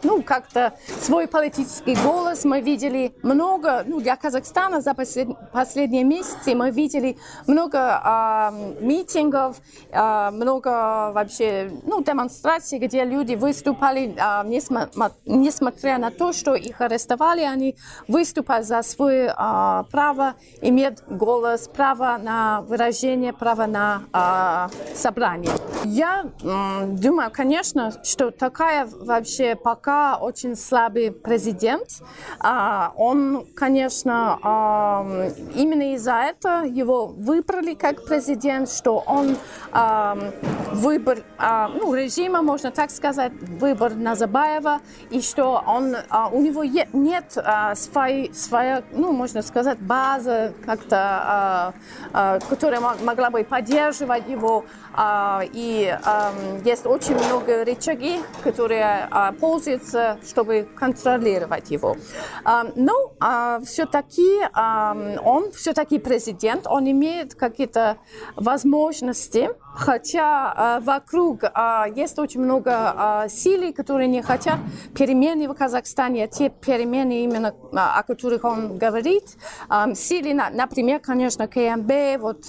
ну, 0.03 0.23
как-то 0.23 0.75
свой 1.01 1.27
политический 1.27 1.97
голос. 1.97 2.45
Мы 2.45 2.61
видели 2.61 3.15
много, 3.23 3.85
ну, 3.87 4.01
для 4.01 4.17
Казахстана 4.17 4.81
за 4.81 4.95
послед, 4.95 5.29
последние 5.53 6.05
месяцы 6.05 6.55
мы 6.55 6.71
видели 6.71 7.17
много 7.47 7.79
э, 7.79 8.75
митингов, 8.81 9.57
э, 9.91 10.31
много 10.31 11.13
вообще, 11.13 11.71
ну, 11.85 12.03
демонстраций, 12.03 12.79
где 12.79 13.05
люди 13.05 13.35
выступали, 13.35 14.15
э, 14.17 14.47
несмотря, 14.47 15.13
несмотря 15.25 15.99
на 15.99 16.11
то, 16.11 16.33
что 16.33 16.55
их 16.55 16.81
арестовали, 16.81 17.43
они 17.43 17.77
выступали 18.09 18.63
за 18.63 18.83
свое 18.83 19.35
э, 19.37 19.85
право 19.91 20.35
иметь 20.61 20.99
голос, 21.09 21.69
право 21.69 22.19
на 22.23 22.63
выражение, 22.63 23.33
право 23.33 23.67
на 23.67 24.03
э, 24.13 24.95
собрание. 24.95 25.53
Я 25.85 26.25
э, 26.43 26.87
думаю, 26.87 27.31
конечно, 27.33 27.93
что 28.05 28.31
такая 28.31 28.87
вообще 28.87 29.55
пока 29.55 29.86
очень 29.87 30.57
слабый 30.57 31.11
президент. 31.13 32.03
Он, 32.97 33.47
конечно, 33.55 34.39
именно 35.55 35.95
из-за 35.95 36.15
этого 36.15 36.65
его 36.65 37.07
выбрали 37.07 37.75
как 37.75 38.05
президент, 38.05 38.71
что 38.71 39.03
он 39.07 39.37
выбор 40.73 41.19
ну, 41.39 41.95
режима, 41.95 42.43
можно 42.43 42.71
так 42.71 42.91
сказать, 42.91 43.33
выбор 43.61 43.95
Назарбаева, 43.95 44.81
и 45.11 45.21
что 45.21 45.63
он, 45.67 45.97
у 46.33 46.41
него 46.41 46.65
нет 46.65 47.39
своей, 47.75 48.33
своей, 48.35 48.83
ну, 48.93 49.13
можно 49.13 49.43
сказать, 49.43 49.79
базы, 49.79 50.53
как-то, 50.65 51.75
которая 52.49 52.81
могла 52.81 53.31
бы 53.31 53.45
поддерживать 53.45 54.29
его. 54.29 54.65
И 55.53 55.99
есть 56.65 56.87
очень 56.87 57.15
много 57.15 57.65
рычаги, 57.65 58.21
которые 58.43 59.09
пользуются 59.41 59.77
требуется, 59.77 60.19
чтобы 60.27 60.69
контролировать 60.75 61.71
его. 61.71 61.97
Но 62.75 63.13
все-таки 63.65 64.41
он 65.25 65.53
все-таки 65.53 65.99
президент, 65.99 66.67
он 66.67 66.91
имеет 66.91 67.35
какие-то 67.35 67.99
возможности 68.37 69.51
Хотя 69.77 70.81
вокруг 70.83 71.43
есть 71.95 72.19
очень 72.19 72.41
много 72.41 73.25
э, 73.25 73.29
сил, 73.29 73.75
которые 73.75 74.09
не 74.09 74.23
хотят 74.23 74.59
перемены 74.95 75.49
в 75.49 75.55
Казахстане, 75.55 76.29
те 76.29 76.49
перемены 76.49 77.25
именно, 77.25 77.55
о 77.73 78.03
которых 78.03 78.45
он 78.45 78.79
говорит. 78.79 79.25
Силы, 79.95 80.33
на, 80.33 80.49
например, 80.49 81.01
конечно, 81.01 81.47
КМБ, 81.47 82.21
вот 82.21 82.45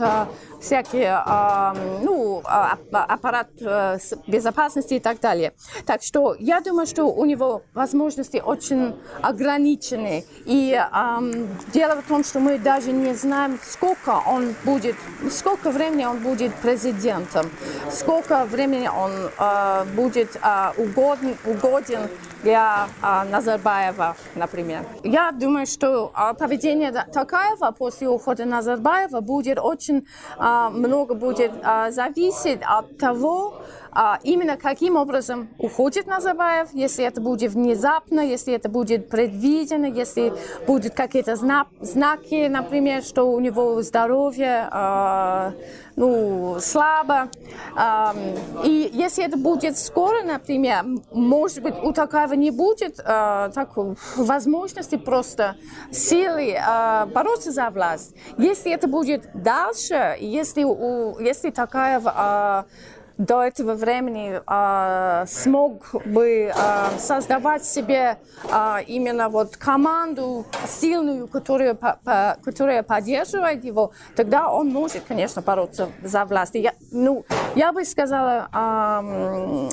всякие, 0.61 1.21
э, 1.25 1.99
ну, 2.43 2.99
аппарат 2.99 3.49
э, 3.61 3.97
безопасности 4.27 4.95
и 4.95 4.99
так 4.99 5.19
далее. 5.19 5.53
Так 5.85 6.01
что 6.03 6.35
я 6.39 6.61
думаю, 6.61 6.87
что 6.87 7.05
у 7.05 7.25
него 7.25 7.63
возможности 7.73 8.41
очень 8.43 8.95
ограничены. 9.21 10.25
И 10.45 10.73
э, 10.73 11.45
дело 11.73 12.01
в 12.01 12.07
том, 12.07 12.23
что 12.23 12.39
мы 12.39 12.57
даже 12.57 12.91
не 12.91 13.13
знаем, 13.13 13.59
сколько 13.63 14.21
он 14.25 14.55
будет, 14.63 14.95
сколько 15.31 15.71
времени 15.71 16.05
он 16.05 16.19
будет 16.19 16.53
президентом, 16.55 17.49
сколько 17.91 18.45
времени 18.45 18.87
он 18.87 19.11
э, 19.37 19.85
будет 19.95 20.35
э, 20.35 20.71
угоден, 20.77 21.35
угоден 21.45 22.09
для 22.43 22.87
э, 23.01 23.23
Назарбаева, 23.31 24.15
например. 24.35 24.85
Я 25.03 25.31
думаю, 25.31 25.65
что 25.65 26.11
э, 26.15 26.33
поведение 26.33 26.91
Такаева 26.91 27.71
после 27.71 28.07
ухода 28.09 28.45
Назарбаева 28.45 29.21
будет 29.21 29.59
очень 29.59 30.07
э, 30.37 30.69
много 30.71 31.13
будет 31.13 31.51
э, 31.63 31.91
зависеть 31.91 32.61
от 32.65 32.97
того, 32.97 33.61
а, 33.99 34.19
именно 34.21 34.57
каким 34.57 34.95
образом 34.95 35.49
уходит 35.57 36.05
Назарбаев, 36.05 36.67
если 36.71 37.03
это 37.03 37.19
будет 37.19 37.53
внезапно, 37.53 38.19
если 38.19 38.53
это 38.53 38.69
будет 38.69 39.09
предвидено, 39.09 39.87
если 39.87 40.33
будут 40.67 40.93
какие-то 40.93 41.35
знаки, 41.35 42.47
например, 42.47 43.01
что 43.01 43.23
у 43.23 43.39
него 43.39 43.81
здоровье 43.81 44.67
а, 44.69 45.53
ну, 45.95 46.57
слабо. 46.59 47.29
И 48.63 48.91
если 48.93 49.25
это 49.25 49.35
будет 49.35 49.79
скоро, 49.79 50.21
например, 50.21 50.85
может 51.11 51.63
быть, 51.63 51.73
у 51.81 51.91
такого 51.91 52.33
не 52.33 52.51
будет 52.51 52.99
а, 53.03 53.49
такой 53.49 53.95
возможности 54.15 54.97
просто 54.97 55.55
силы 55.91 56.55
бороться 57.15 57.51
за 57.51 57.71
власть. 57.71 58.13
Если 58.37 58.71
это 58.71 58.87
будет 58.87 59.27
дальше, 59.33 60.17
если, 60.19 60.61
если 61.23 61.49
такая 61.49 62.67
до 63.17 63.43
этого 63.43 63.73
времени 63.73 64.39
э, 64.45 65.25
смог 65.27 65.95
бы 66.05 66.51
э, 66.53 66.53
создавать 66.99 67.65
себе 67.65 68.17
э, 68.49 68.83
именно 68.87 69.29
вот 69.29 69.57
команду 69.57 70.45
сильную, 70.67 71.27
которая, 71.27 71.73
по, 71.73 71.99
по, 72.03 72.37
которая 72.43 72.83
поддерживает 72.83 73.63
его, 73.63 73.91
тогда 74.15 74.51
он 74.51 74.69
может, 74.69 75.03
конечно, 75.07 75.41
бороться 75.41 75.89
за 76.03 76.25
власть. 76.25 76.55
Я, 76.55 76.73
ну, 76.91 77.25
я 77.55 77.73
бы 77.73 77.85
сказала, 77.85 78.49
э, 78.53 79.69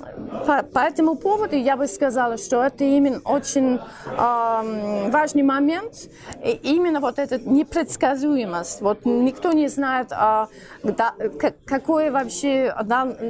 по, 0.46 0.62
по 0.62 0.78
этому 0.78 1.14
поводу 1.16 1.56
я 1.56 1.76
бы 1.76 1.86
сказала, 1.86 2.38
что 2.38 2.62
это 2.62 2.84
именно 2.84 3.20
очень 3.24 3.78
э, 4.06 5.10
важный 5.10 5.42
момент, 5.42 6.08
и 6.42 6.50
именно 6.62 7.00
вот 7.00 7.18
эта 7.18 7.38
непредсказуемость. 7.38 8.80
Вот 8.80 9.04
никто 9.04 9.52
не 9.52 9.68
знает, 9.68 10.12
э, 10.12 10.46
да, 10.82 11.14
какой 11.66 12.10
вообще 12.10 12.74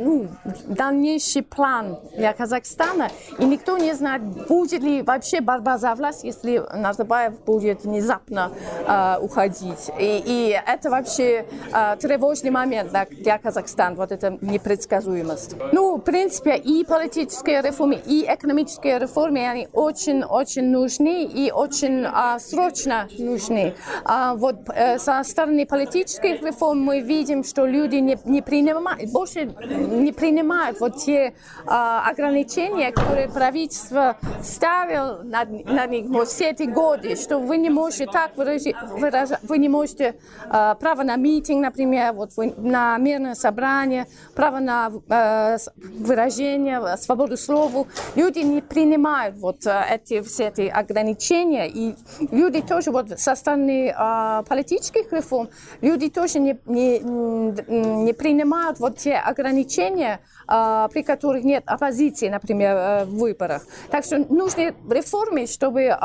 ну, 0.05 0.29
дальнейший 0.67 1.43
план 1.43 1.99
для 2.17 2.33
Казахстана, 2.33 3.09
и 3.39 3.45
никто 3.45 3.79
не 3.79 3.95
знает, 3.95 4.23
будет 4.47 4.83
ли 4.83 5.03
вообще 5.03 5.41
борьба 5.41 5.79
за 5.79 5.95
власть, 5.95 6.25
если 6.25 6.63
Назарбаев 6.75 7.41
будет 7.45 7.85
внезапно 7.85 8.53
э, 8.87 9.19
уходить. 9.21 9.91
И, 9.99 10.23
и 10.27 10.61
это 10.67 10.91
вообще 10.91 11.47
э, 11.73 11.97
тревожный 11.97 12.51
момент 12.51 12.91
для, 12.91 13.07
для 13.07 13.39
Казахстана, 13.39 13.97
вот 13.97 14.13
эта 14.13 14.39
непредсказуемость. 14.41 15.57
Ну, 15.73 15.97
в 15.97 16.01
принципе, 16.01 16.57
и 16.57 16.85
политические 16.85 17.63
реформы, 17.63 18.01
и 18.05 18.27
экономические 18.29 18.99
реформы, 18.99 19.49
они 19.49 19.69
очень-очень 19.73 20.65
нужны 20.71 21.25
и 21.25 21.51
очень 21.51 22.05
э, 22.05 22.39
срочно 22.41 23.09
нужны. 23.19 23.75
А 24.05 24.35
вот 24.35 24.57
э, 24.69 24.99
со 24.99 25.23
стороны 25.25 25.65
политических 25.67 26.43
реформ 26.43 26.81
мы 26.81 27.01
видим, 27.01 27.43
что 27.43 27.65
люди 27.65 27.97
не, 27.97 28.19
не 28.25 28.43
принимают, 28.43 29.11
больше 29.11 29.55
не 30.03 30.13
принимают 30.13 30.81
вот 30.81 30.97
те 30.97 31.35
а, 31.67 32.09
ограничения, 32.09 32.93
которые 32.93 33.29
правительство 33.29 34.17
ставил 34.43 35.23
на, 35.23 35.45
на 35.45 35.87
них 35.87 36.07
вот, 36.07 36.29
все 36.29 36.51
эти 36.51 36.65
годы, 36.65 37.17
что 37.17 37.39
вы 37.39 37.57
не 37.57 37.71
можете 37.71 38.07
так 38.07 38.37
выражать, 38.37 38.75
выражать 38.91 39.41
вы 39.43 39.59
не 39.59 39.69
можете 39.69 40.17
а, 40.49 40.75
право 40.75 41.03
на 41.03 41.17
митинг, 41.17 41.63
например, 41.63 42.13
вот 42.13 42.33
вы, 42.37 42.53
на 42.57 42.97
мирное 42.99 43.35
собрание, 43.35 44.07
право 44.35 44.59
на 44.59 44.93
а, 45.09 45.57
выражение, 45.77 46.97
свободу 46.99 47.37
слова. 47.37 47.87
Люди 48.15 48.41
не 48.41 48.61
принимают 48.61 49.37
вот 49.37 49.67
а, 49.67 49.85
эти 49.85 50.21
все 50.23 50.49
эти 50.49 50.69
ограничения, 50.69 51.69
и 51.69 51.95
люди 52.31 52.61
тоже 52.61 52.91
вот 52.91 53.19
со 53.19 53.35
стороны 53.35 53.93
а, 53.97 54.43
политических 54.43 55.13
реформ, 55.13 55.49
люди 55.81 56.11
тоже 56.11 56.39
не, 56.39 56.59
не, 56.67 56.99
не 56.99 58.13
принимают 58.13 58.79
вот 58.79 58.99
те 58.99 59.17
ограничения, 59.17 59.84
а, 60.47 60.89
при 60.89 61.03
которых 61.03 61.45
нет 61.45 61.65
оппозиции, 61.67 62.29
например, 62.29 62.77
э, 62.77 63.05
в 63.05 63.19
выборах. 63.19 63.63
Так 63.91 64.05
что 64.05 64.19
нужны 64.19 64.75
реформы, 64.91 65.47
чтобы 65.47 65.97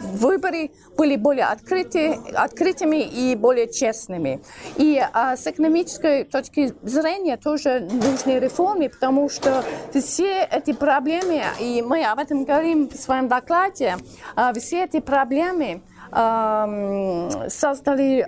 выборы 0.00 0.70
были 0.96 1.16
более 1.16 1.46
открыты, 1.46 2.18
открытыми 2.34 3.02
и 3.02 3.36
более 3.36 3.72
честными. 3.72 4.40
И 4.76 5.00
а, 5.12 5.36
с 5.36 5.46
экономической 5.46 6.24
точки 6.24 6.74
зрения 6.82 7.36
тоже 7.36 7.80
нужны 7.80 8.38
реформы, 8.38 8.88
потому 8.88 9.28
что 9.28 9.64
все 9.92 10.42
эти 10.44 10.72
проблемы, 10.72 11.42
и 11.60 11.82
мы 11.82 12.04
об 12.04 12.18
этом 12.18 12.44
говорим 12.44 12.88
в 12.88 12.96
своем 12.96 13.28
докладе, 13.28 13.96
а, 14.36 14.52
все 14.54 14.84
эти 14.84 15.00
проблемы, 15.00 15.82
создали 16.14 18.26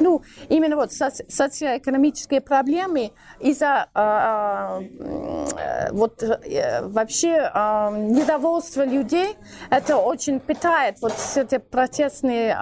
ну, 0.00 0.22
именно 0.48 0.76
вот 0.76 0.92
социоэкономические 0.92 2.40
проблемы 2.40 3.12
из-за 3.40 3.88
а, 3.94 3.94
а, 3.94 4.80
вот 5.92 6.22
э, 6.22 6.82
вообще 6.82 7.28
недовольства 7.28 8.84
людей. 8.84 9.36
Это 9.70 9.96
очень 9.96 10.40
питает 10.40 11.00
вот 11.00 11.14
эти 11.36 11.58
протестные, 11.58 12.56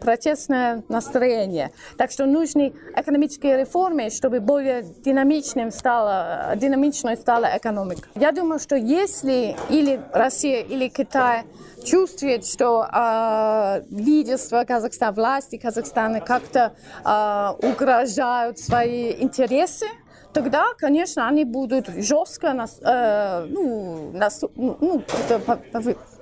протестное 0.00 0.82
настроение. 0.88 1.72
Так 1.96 2.10
что 2.10 2.26
нужны 2.26 2.74
экономические 2.94 3.58
реформы, 3.58 4.10
чтобы 4.10 4.40
более 4.40 4.82
динамичным 4.82 5.70
стала, 5.70 6.52
динамичной 6.56 7.16
стала 7.16 7.56
экономика. 7.56 8.08
Я 8.14 8.32
думаю, 8.32 8.58
что 8.58 8.76
если 8.76 9.56
или 9.68 10.00
Россия, 10.12 10.62
или 10.62 10.88
Китай 10.88 11.44
чувствует, 11.86 12.44
что 12.44 12.86
э, 12.92 13.82
лидерство 13.90 14.64
Казахстана, 14.64 15.12
власти 15.12 15.56
Казахстана 15.56 16.20
как-то 16.20 16.74
э, 17.04 17.66
угрожают 17.66 18.58
свои 18.58 19.12
интересы, 19.22 19.86
тогда, 20.32 20.66
конечно, 20.76 21.28
они 21.28 21.44
будут 21.44 21.86
жестко 21.86 22.52
нас, 22.52 22.78
э, 22.82 23.46
ну, 23.48 24.10
нас, 24.12 24.42
ну, 24.56 24.76
ну 24.80 25.04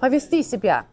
повести 0.01 0.43
себя. 0.43 0.85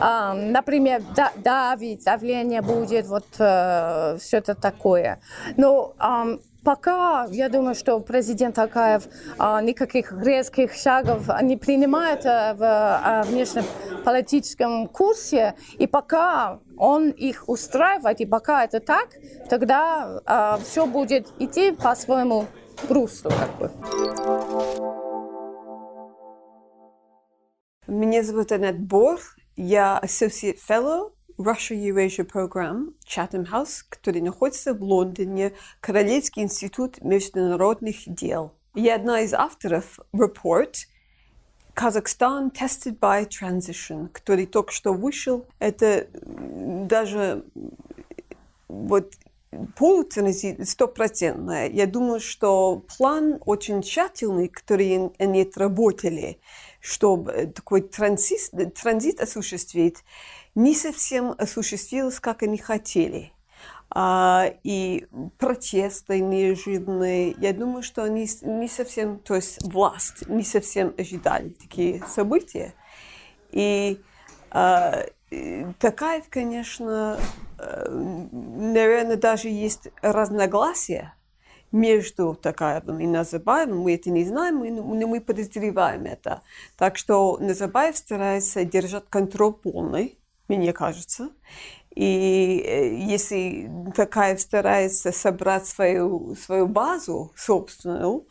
Э, 0.00 0.32
например, 0.32 1.02
да, 1.14 1.32
давить, 1.36 2.04
давление 2.04 2.62
будет, 2.62 3.06
вот 3.06 3.26
э, 3.38 4.18
все 4.20 4.38
это 4.38 4.54
такое. 4.54 5.20
Но 5.56 5.94
э, 5.98 6.38
пока, 6.66 7.28
я 7.30 7.48
думаю, 7.48 7.76
что 7.76 8.00
президент 8.00 8.58
Акаев 8.58 9.04
а, 9.38 9.62
никаких 9.62 10.12
резких 10.12 10.74
шагов 10.74 11.28
не 11.42 11.56
принимает 11.56 12.26
а, 12.26 12.54
в 12.54 12.60
а, 12.60 13.22
внешнеполитическом 13.22 14.88
курсе, 14.88 15.54
и 15.78 15.86
пока 15.86 16.58
он 16.76 17.10
их 17.10 17.48
устраивает, 17.48 18.20
и 18.20 18.26
пока 18.26 18.64
это 18.64 18.80
так, 18.80 19.10
тогда 19.48 20.20
а, 20.26 20.58
все 20.58 20.86
будет 20.86 21.28
идти 21.38 21.70
по 21.70 21.94
своему 21.94 22.46
руслу. 22.88 23.30
Как 23.30 23.58
бы. 23.58 23.70
Меня 27.86 28.24
зовут 28.24 28.50
Аннет 28.50 28.80
Бор, 28.80 29.20
я 29.54 30.00
Associate 30.02 30.58
Fellow 30.68 31.12
Russia-Eurasia 31.38 32.24
Program 32.24 32.94
Chatham 33.06 33.44
House, 33.50 33.84
который 33.88 34.20
находится 34.20 34.74
в 34.74 34.82
Лондоне, 34.82 35.52
Королевский 35.80 36.42
институт 36.42 37.02
международных 37.02 37.96
дел. 38.06 38.52
Я 38.74 38.96
одна 38.96 39.20
из 39.20 39.32
авторов 39.32 39.98
Report 40.12 40.74
Kazakhstan 41.74 42.50
Tested 42.52 42.98
by 42.98 43.28
Transition, 43.28 44.08
который 44.08 44.46
только 44.46 44.72
что 44.72 44.92
вышел. 44.92 45.46
Это 45.58 46.08
даже 46.12 47.44
вот 48.68 49.12
полутранзит, 49.76 50.68
стопроцентная. 50.68 51.68
Я 51.68 51.86
думаю, 51.86 52.20
что 52.20 52.84
план 52.96 53.38
очень 53.44 53.82
тщательный, 53.82 54.48
который 54.48 55.10
они 55.18 55.42
отработали, 55.42 56.40
чтобы 56.80 57.52
такой 57.54 57.82
транзит, 57.82 58.50
транзит 58.74 59.20
осуществить, 59.20 59.98
не 60.56 60.74
совсем 60.74 61.34
осуществилось, 61.38 62.18
как 62.18 62.42
они 62.42 62.58
хотели. 62.58 63.32
А, 63.88 64.50
и 64.64 65.06
протесты 65.38 66.20
неожиданные. 66.20 67.36
Я 67.38 67.52
думаю, 67.52 67.82
что 67.82 68.02
они 68.02 68.28
не 68.42 68.68
совсем, 68.68 69.20
то 69.20 69.36
есть 69.36 69.62
власть 69.62 70.28
не 70.28 70.42
совсем 70.42 70.92
ожидали 70.98 71.50
такие 71.50 72.02
события. 72.08 72.74
И 73.52 74.00
а, 74.50 75.04
Такаев, 75.78 76.24
конечно, 76.30 77.18
э, 77.58 77.88
наверное, 77.90 79.16
даже 79.16 79.48
есть 79.48 79.88
разногласия 80.00 81.14
между 81.70 82.34
Такаевым 82.34 83.00
и 83.00 83.06
Назарбаевым. 83.06 83.80
Мы 83.80 83.94
это 83.94 84.10
не 84.10 84.24
знаем, 84.24 84.60
но 84.60 85.06
мы 85.06 85.20
подозреваем 85.20 86.06
это. 86.06 86.42
Так 86.76 86.96
что 86.96 87.38
Назарбаев 87.38 87.96
старается 87.96 88.64
держать 88.64 89.04
контроль 89.10 89.52
полный 89.52 90.18
мне 90.48 90.72
кажется. 90.72 91.30
И 91.94 92.62
э, 92.64 92.94
если 92.96 93.70
такая 93.94 94.36
старается 94.36 95.12
собрать 95.12 95.66
свою, 95.66 96.34
свою 96.36 96.66
базу 96.66 97.32
собственную, 97.34 98.26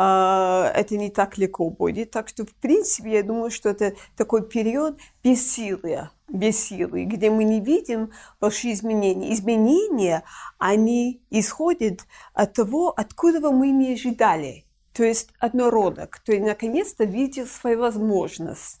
а, 0.00 0.70
это 0.76 0.96
не 0.96 1.10
так 1.10 1.36
легко 1.38 1.68
будет. 1.70 2.12
Так 2.12 2.28
что, 2.28 2.46
в 2.46 2.54
принципе, 2.54 3.14
я 3.14 3.22
думаю, 3.24 3.50
что 3.50 3.70
это 3.70 3.94
такой 4.16 4.48
период 4.48 4.96
бессилия, 5.24 6.12
бессилия, 6.28 7.04
где 7.04 7.30
мы 7.30 7.42
не 7.42 7.60
видим 7.60 8.12
большие 8.40 8.74
изменения. 8.74 9.34
Изменения, 9.34 10.22
они 10.58 11.20
исходят 11.30 12.06
от 12.32 12.52
того, 12.52 12.94
откуда 12.96 13.50
мы 13.50 13.70
не 13.70 13.94
ожидали– 13.94 14.64
то 14.98 15.04
есть 15.04 15.30
однородок, 15.38 16.10
кто 16.10 16.32
наконец-то 16.32 17.04
видел 17.04 17.46
свою 17.46 17.78
возможность 17.78 18.80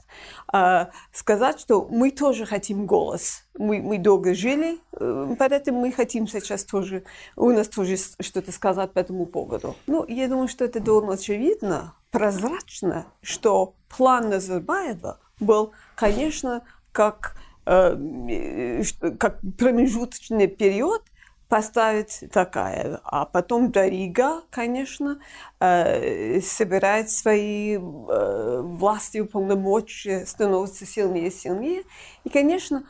э, 0.52 0.86
сказать, 1.12 1.60
что 1.60 1.86
мы 1.88 2.10
тоже 2.10 2.44
хотим 2.44 2.86
голос. 2.86 3.44
Мы, 3.56 3.80
мы 3.80 3.98
долго 3.98 4.34
жили, 4.34 4.80
э, 4.98 5.36
поэтому 5.38 5.82
мы 5.82 5.92
хотим 5.92 6.26
сейчас 6.26 6.64
тоже, 6.64 7.04
у 7.36 7.50
нас 7.50 7.68
тоже 7.68 7.96
что-то 8.18 8.50
сказать 8.50 8.90
по 8.90 8.98
этому 8.98 9.26
поводу. 9.26 9.76
Ну, 9.86 10.04
я 10.08 10.26
думаю, 10.26 10.48
что 10.48 10.64
это 10.64 10.80
довольно 10.80 11.12
очевидно, 11.12 11.94
прозрачно, 12.10 13.06
что 13.22 13.74
план 13.96 14.30
Назарбаева 14.30 15.20
был, 15.38 15.70
конечно, 15.94 16.64
как, 16.90 17.36
э, 17.64 18.82
как 19.20 19.38
промежуточный 19.56 20.48
период– 20.48 21.02
поставить 21.48 22.24
такая. 22.32 23.00
А 23.04 23.24
потом 23.24 23.72
Дарига, 23.72 24.42
конечно, 24.50 25.18
э, 25.60 26.40
собирает 26.40 27.10
свои 27.10 27.76
э, 27.76 28.60
власти, 28.62 29.22
полномочия, 29.22 30.26
становится 30.26 30.86
сильнее 30.86 31.28
и 31.28 31.30
сильнее. 31.30 31.82
И, 32.24 32.28
конечно, 32.28 32.84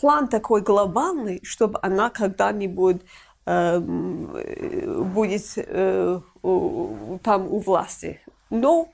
план 0.00 0.28
такой 0.28 0.62
глобальный, 0.62 1.40
чтобы 1.44 1.78
она 1.82 2.10
когда-нибудь 2.10 3.02
будет 3.46 3.82
э, 5.56 6.20
там 7.22 7.46
у 7.46 7.58
власти. 7.58 8.20
Но 8.48 8.88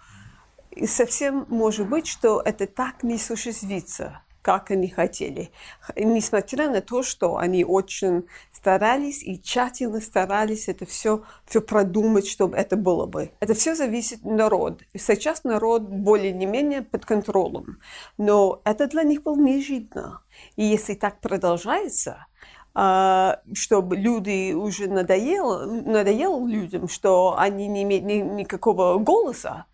совсем 0.87 1.47
может 1.49 1.89
быть, 1.89 2.09
что 2.09 2.43
это 2.45 2.67
так 2.67 3.05
не 3.05 3.15
осуществится 3.15 4.23
как 4.43 4.71
они 4.71 4.89
хотели. 4.89 5.51
Несмотря 5.97 6.71
на 6.71 6.81
то, 6.81 7.03
что 7.03 7.37
они 7.37 7.65
очень 7.65 8.25
старались 8.53 9.23
и 9.23 9.41
тщательно 9.41 10.01
старались 10.01 10.69
это 10.69 10.87
все, 10.87 11.23
все 11.47 11.61
продумать, 11.61 12.27
чтобы 12.27 12.57
это 12.57 12.77
было 12.77 13.07
бы. 13.07 13.33
Это 13.41 13.55
все 13.55 13.75
зависит 13.75 14.25
от 14.25 14.33
народа. 14.33 14.79
Сейчас 14.95 15.45
народ 15.45 15.83
более-не-менее 15.83 16.83
под 16.83 17.05
контролем. 17.05 17.81
Но 18.19 18.61
это 18.65 18.87
для 18.87 19.03
них 19.03 19.23
было 19.23 19.37
неожиданно. 19.37 20.23
И 20.57 20.65
если 20.65 20.95
так 20.95 21.21
продолжается, 21.21 22.27
а, 22.73 23.41
чтобы 23.53 23.97
люди 23.97 24.53
уже 24.53 24.89
надоело, 24.89 25.65
надоело 25.67 26.47
людям, 26.47 26.89
что 26.89 27.37
они 27.37 27.67
не 27.67 27.83
имеют 27.83 28.05
ни, 28.05 28.15
никакого 28.15 28.99
голоса, 28.99 29.67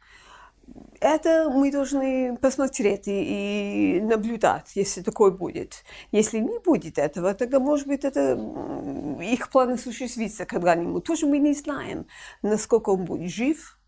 это 1.07 1.49
мы 1.51 1.71
должны 1.71 2.37
посмотреть 2.37 3.09
и, 3.09 3.99
и 3.99 4.01
наблюдать, 4.01 4.73
если 4.75 5.03
такое 5.03 5.31
будет. 5.31 5.85
Если 6.13 6.39
не 6.39 6.59
будет 6.59 6.99
этого, 6.99 7.35
тогда, 7.35 7.61
может 7.61 7.87
быть, 7.87 8.05
это 8.05 8.39
их 9.21 9.51
план 9.51 9.73
осуществится 9.73 10.45
когда-нибудь. 10.47 11.05
Тоже 11.05 11.27
мы 11.27 11.39
не 11.39 11.55
знаем, 11.55 12.07
насколько 12.43 12.91
он 12.91 13.05
будет 13.05 13.31
жив. 13.31 13.79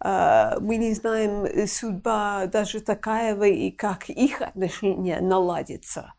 А, 0.00 0.58
мы 0.60 0.76
не 0.76 0.94
знаем 0.94 1.46
судьба 1.68 2.46
даже 2.46 2.80
такая, 2.80 3.40
и 3.44 3.70
как 3.70 4.10
их 4.10 4.42
отношения 4.42 5.20
наладятся. 5.20 6.14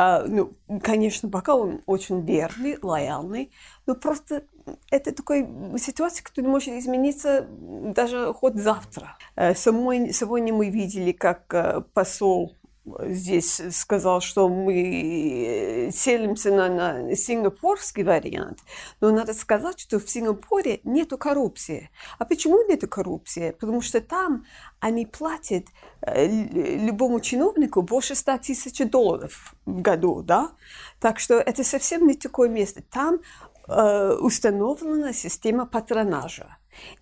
А, 0.00 0.22
ну, 0.28 0.52
конечно, 0.80 1.28
пока 1.28 1.56
он 1.56 1.82
очень 1.86 2.24
верный, 2.24 2.78
лояльный, 2.80 3.50
но 3.84 3.96
просто 3.96 4.44
это 4.92 5.12
такая 5.12 5.44
ситуация, 5.76 6.22
которая 6.22 6.48
может 6.52 6.68
измениться 6.68 7.48
даже 7.50 8.32
хоть 8.32 8.54
завтра. 8.54 9.18
Э, 9.34 9.56
сегодня 9.56 10.54
мы 10.54 10.70
видели, 10.70 11.10
как 11.10 11.52
э, 11.52 11.80
посол 11.94 12.54
здесь 13.00 13.60
сказал, 13.72 14.20
что 14.20 14.48
мы 14.48 15.90
селимся 15.92 16.50
на, 16.50 16.68
на 16.68 17.16
сингапурский 17.16 18.02
вариант. 18.02 18.60
Но 19.00 19.10
надо 19.10 19.34
сказать, 19.34 19.78
что 19.80 19.98
в 19.98 20.08
Сингапуре 20.08 20.80
нет 20.84 21.10
коррупции. 21.18 21.90
А 22.18 22.24
почему 22.24 22.66
нет 22.68 22.88
коррупции? 22.88 23.52
Потому 23.58 23.80
что 23.80 24.00
там 24.00 24.44
они 24.80 25.06
платят 25.06 25.64
э, 26.02 26.26
любому 26.26 27.20
чиновнику 27.20 27.82
больше 27.82 28.14
100 28.14 28.38
тысяч 28.38 28.90
долларов 28.90 29.54
в 29.66 29.80
году. 29.80 30.22
Да? 30.22 30.52
Так 31.00 31.18
что 31.18 31.34
это 31.34 31.64
совсем 31.64 32.06
не 32.06 32.14
такое 32.14 32.48
место. 32.48 32.82
Там 32.90 33.20
э, 33.68 34.12
установлена 34.20 35.12
система 35.12 35.66
патронажа. 35.66 36.58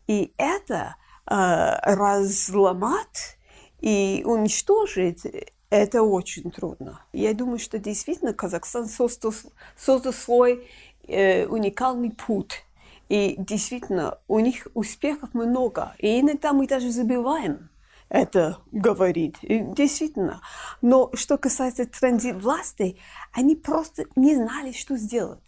И 0.07 0.33
это 0.39 0.97
э, 1.29 1.35
разломать 1.83 3.37
и 3.81 4.23
уничтожить 4.25 5.27
это 5.71 6.03
очень 6.03 6.51
трудно. 6.51 7.01
Я 7.13 7.35
думаю, 7.35 7.59
что 7.59 7.79
действительно 7.79 8.33
Казахстан 8.33 8.87
создал, 8.87 9.35
создал 9.77 10.13
свой 10.13 10.69
э, 11.07 11.47
уникальный 11.47 12.11
путь. 12.11 12.65
И 13.09 13.37
действительно, 13.39 14.19
у 14.27 14.41
них 14.41 14.67
успехов 14.75 15.33
много. 15.35 15.95
И 15.99 16.21
иногда 16.21 16.53
мы 16.53 16.67
даже 16.67 16.91
забиваем 16.91 17.69
это 18.09 18.59
говорить. 18.73 19.37
И 19.43 19.61
действительно. 19.61 20.41
Но 20.83 21.11
что 21.15 21.39
касается 21.39 21.87
транзит 21.87 22.37
власти, 22.37 22.97
они 23.33 23.57
просто 23.57 24.05
не 24.15 24.35
знали, 24.37 24.73
что 24.73 24.97
сделать. 24.97 25.41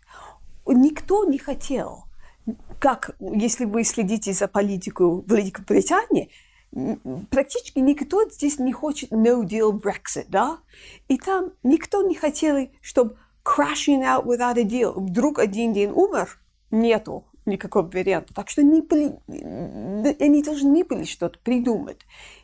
Никто 0.67 1.25
не 1.25 1.39
хотел. 1.39 2.05
Как, 2.79 3.17
если 3.21 3.65
вы 3.65 3.85
следите 3.85 4.33
за 4.33 4.49
политикой 4.49 5.23
Великобритании, 5.27 6.31
практически 7.31 7.79
никто 7.79 8.29
здесь 8.29 8.59
не 8.59 8.73
хочет 8.73 9.13
no 9.13 9.43
deal 9.43 9.73
Brexit, 9.73 10.27
да? 10.29 10.59
И 11.09 11.19
там 11.19 11.53
никто 11.63 12.03
не 12.03 12.15
хотел, 12.15 12.69
чтобы 12.81 13.17
crashing 13.45 14.03
out 14.03 14.25
without 14.25 14.59
a 14.59 14.65
deal. 14.65 14.93
Вдруг 14.95 15.39
один 15.39 15.73
день 15.73 15.91
умер, 15.91 16.39
нету 16.71 17.25
никакого 17.47 17.87
варианта. 17.87 18.35
Так 18.35 18.51
что 18.51 18.63
не 18.63 18.83
были, 18.83 19.19
они 19.27 20.43
должны 20.43 20.85
были 20.85 21.05
что-то 21.05 21.39
придумать. 21.39 22.01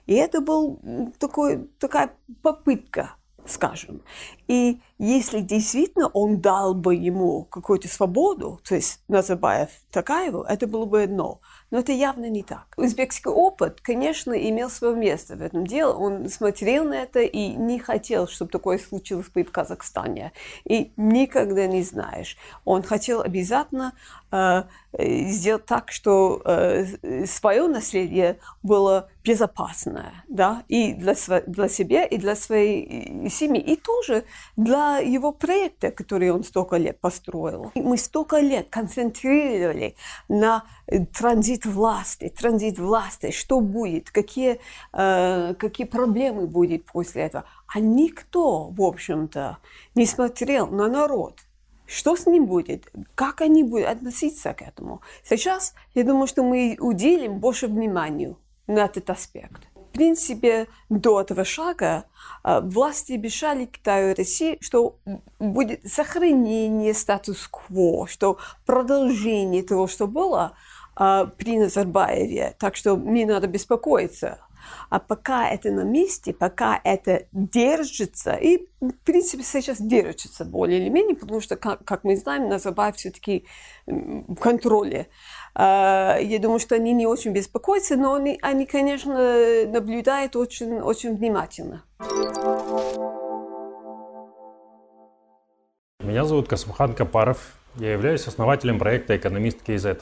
И 0.06 0.14
это 0.14 0.40
был 0.40 0.80
такой, 1.18 1.68
такая 1.78 2.16
попытка 2.42 3.16
скажем. 3.46 4.02
И 4.46 4.80
если 4.98 5.40
действительно 5.40 6.08
он 6.08 6.40
дал 6.40 6.74
бы 6.74 6.94
ему 6.94 7.44
какую-то 7.44 7.88
свободу, 7.88 8.60
то 8.66 8.74
есть 8.74 9.00
Назарбаев 9.08 9.68
Такаеву, 9.90 10.42
это 10.42 10.66
было 10.66 10.84
бы 10.84 11.02
одно. 11.02 11.40
Но 11.70 11.80
это 11.80 11.92
явно 11.92 12.28
не 12.30 12.42
так. 12.42 12.66
Узбекский 12.76 13.30
опыт, 13.30 13.80
конечно, 13.80 14.32
имел 14.32 14.70
свое 14.70 14.94
место 14.94 15.36
в 15.36 15.42
этом 15.42 15.66
деле. 15.66 15.86
Он 15.86 16.28
смотрел 16.28 16.84
на 16.84 16.94
это 16.94 17.20
и 17.20 17.48
не 17.48 17.78
хотел, 17.78 18.28
чтобы 18.28 18.50
такое 18.50 18.78
случилось 18.78 19.28
бы 19.28 19.42
в 19.42 19.50
Казахстане. 19.50 20.32
И 20.64 20.92
никогда 20.96 21.66
не 21.66 21.82
знаешь. 21.82 22.36
Он 22.64 22.82
хотел 22.82 23.22
обязательно 23.22 23.94
э, 24.30 24.62
сделать 24.98 25.66
так, 25.66 25.90
что 25.90 26.40
э, 26.44 27.26
свое 27.26 27.66
наследие 27.66 28.38
было 28.62 29.08
безопасное, 29.24 30.12
да, 30.28 30.64
и 30.68 30.92
для, 30.92 31.14
для 31.46 31.68
себя, 31.68 32.04
и 32.04 32.18
для 32.18 32.36
своей 32.36 33.28
семьи, 33.30 33.60
и 33.60 33.74
тоже 33.74 34.24
для 34.56 34.98
его 34.98 35.32
проекта, 35.32 35.90
который 35.90 36.30
он 36.30 36.44
столько 36.44 36.76
лет 36.76 37.00
построил. 37.00 37.72
Мы 37.74 37.96
столько 37.96 38.40
лет 38.40 38.68
концентрировали 38.70 39.96
на 40.28 40.64
транзит 41.12 41.66
власти, 41.66 42.28
транзит 42.28 42.78
власти, 42.78 43.30
что 43.30 43.60
будет, 43.60 44.10
какие, 44.10 44.60
э, 44.92 45.54
какие 45.54 45.86
проблемы 45.86 46.46
будут 46.46 46.84
после 46.84 47.22
этого. 47.22 47.44
А 47.66 47.80
никто, 47.80 48.68
в 48.68 48.82
общем-то, 48.82 49.58
не 49.94 50.06
смотрел 50.06 50.66
на 50.68 50.88
народ. 50.88 51.40
Что 51.86 52.16
с 52.16 52.26
ним 52.26 52.46
будет? 52.46 52.90
Как 53.14 53.40
они 53.40 53.62
будут 53.62 53.86
относиться 53.86 54.54
к 54.54 54.62
этому? 54.62 55.00
Сейчас, 55.22 55.74
я 55.94 56.04
думаю, 56.04 56.26
что 56.26 56.42
мы 56.42 56.76
уделим 56.80 57.40
больше 57.40 57.66
внимания 57.66 58.36
на 58.66 58.86
этот 58.86 59.10
аспект. 59.10 59.60
Принципе, 59.94 60.66
до 60.88 61.20
этого 61.20 61.44
шага 61.44 62.06
э, 62.42 62.60
власти 62.62 63.12
обещали 63.12 63.66
Китаю 63.66 64.10
и 64.10 64.14
России, 64.14 64.58
что 64.60 64.96
будет 65.38 65.86
сохранение 65.86 66.92
статус-кво, 66.94 68.08
что 68.08 68.38
продолжение 68.66 69.62
того, 69.62 69.86
что 69.86 70.08
было 70.08 70.56
э, 70.98 71.26
при 71.38 71.58
Назарбаеве. 71.58 72.56
Так 72.58 72.74
что 72.74 72.96
не 72.96 73.24
надо 73.24 73.46
беспокоиться. 73.46 74.40
А 74.90 74.98
пока 74.98 75.48
это 75.48 75.70
на 75.70 75.82
месте, 75.82 76.32
пока 76.32 76.80
это 76.84 77.26
держится, 77.32 78.34
и, 78.34 78.66
в 78.80 78.92
принципе, 79.04 79.42
сейчас 79.42 79.80
держится 79.80 80.44
более 80.44 80.80
или 80.80 80.88
менее, 80.88 81.16
потому 81.16 81.40
что, 81.40 81.56
как, 81.56 81.84
как 81.84 82.04
мы 82.04 82.16
знаем, 82.16 82.48
Назарбаев 82.48 82.96
все-таки 82.96 83.46
в 83.86 84.36
контроле. 84.36 85.08
А, 85.54 86.18
я 86.20 86.38
думаю, 86.38 86.58
что 86.58 86.74
они 86.74 86.92
не 86.92 87.06
очень 87.06 87.32
беспокоятся, 87.32 87.96
но 87.96 88.14
они, 88.14 88.38
они 88.42 88.66
конечно, 88.66 89.66
наблюдают 89.66 90.36
очень, 90.36 90.80
очень 90.80 91.16
внимательно. 91.16 91.84
Меня 96.00 96.24
зовут 96.24 96.48
Касымхан 96.48 96.94
Капаров. 96.94 97.56
Я 97.76 97.92
являюсь 97.92 98.26
основателем 98.26 98.78
проекта 98.78 99.16
«Экономист 99.16 99.62
КЗ». 99.62 99.98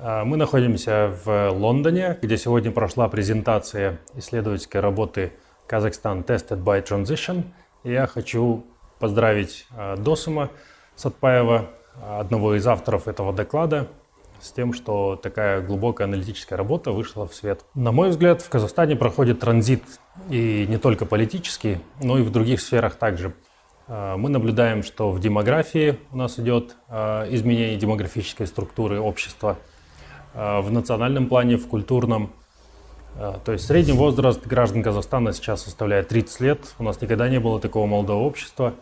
А, 0.00 0.24
мы 0.24 0.36
находимся 0.36 1.12
в 1.24 1.50
Лондоне, 1.50 2.16
где 2.22 2.36
сегодня 2.38 2.70
прошла 2.70 3.08
презентация 3.08 3.98
исследовательской 4.14 4.80
работы 4.80 5.32
«Казахстан 5.66 6.20
Tested 6.20 6.62
by 6.62 6.86
Transition». 6.86 7.42
И 7.82 7.90
я 7.90 8.06
хочу 8.06 8.64
поздравить 9.00 9.66
а, 9.76 9.96
Досума 9.96 10.50
Сатпаева, 10.94 11.70
одного 12.00 12.54
из 12.54 12.64
авторов 12.64 13.08
этого 13.08 13.32
доклада, 13.32 13.88
с 14.40 14.52
тем, 14.52 14.72
что 14.72 15.16
такая 15.20 15.60
глубокая 15.62 16.06
аналитическая 16.06 16.54
работа 16.54 16.92
вышла 16.92 17.26
в 17.26 17.34
свет. 17.34 17.64
На 17.74 17.90
мой 17.90 18.10
взгляд, 18.10 18.40
в 18.40 18.48
Казахстане 18.48 18.94
проходит 18.94 19.40
транзит 19.40 19.82
и 20.30 20.64
не 20.68 20.78
только 20.78 21.06
политический, 21.06 21.78
но 22.00 22.18
и 22.18 22.22
в 22.22 22.30
других 22.30 22.60
сферах 22.60 22.94
также. 22.94 23.34
А, 23.88 24.16
мы 24.16 24.28
наблюдаем, 24.28 24.84
что 24.84 25.10
в 25.10 25.18
демографии 25.18 25.98
у 26.12 26.18
нас 26.18 26.38
идет 26.38 26.76
изменение 26.88 27.76
демографической 27.76 28.46
структуры 28.46 29.00
общества, 29.00 29.58
в 30.38 30.70
национальном 30.70 31.26
плане, 31.26 31.56
в 31.56 31.66
культурном. 31.66 32.30
То 33.44 33.52
есть 33.52 33.66
средний 33.66 33.92
возраст 33.92 34.46
граждан 34.46 34.84
Казахстана 34.84 35.32
сейчас 35.32 35.62
составляет 35.62 36.08
30 36.08 36.40
лет. 36.40 36.74
У 36.78 36.84
нас 36.84 37.00
никогда 37.00 37.28
не 37.28 37.40
было 37.40 37.58
такого 37.58 37.86
молодого 37.86 38.22
общества. 38.22 38.74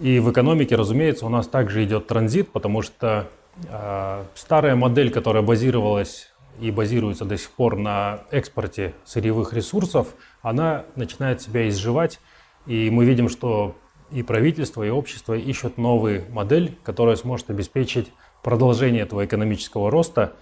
И 0.00 0.18
в 0.18 0.32
экономике, 0.32 0.74
разумеется, 0.74 1.26
у 1.26 1.28
нас 1.28 1.46
также 1.46 1.84
идет 1.84 2.08
транзит, 2.08 2.50
потому 2.50 2.82
что 2.82 3.28
э, 3.68 4.24
старая 4.34 4.74
модель, 4.74 5.12
которая 5.12 5.42
базировалась 5.42 6.32
и 6.60 6.72
базируется 6.72 7.24
до 7.24 7.36
сих 7.36 7.50
пор 7.52 7.76
на 7.76 8.20
экспорте 8.32 8.94
сырьевых 9.04 9.52
ресурсов, 9.52 10.08
она 10.42 10.84
начинает 10.96 11.40
себя 11.40 11.68
изживать. 11.68 12.18
И 12.66 12.90
мы 12.90 13.04
видим, 13.04 13.28
что 13.28 13.76
и 14.10 14.22
правительство, 14.22 14.82
и 14.82 14.90
общество 14.90 15.34
ищут 15.34 15.78
новую 15.78 16.24
модель, 16.32 16.76
которая 16.82 17.16
сможет 17.16 17.50
обеспечить 17.50 18.12
продолжение 18.42 19.02
этого 19.02 19.24
экономического 19.24 19.90
роста 19.90 20.32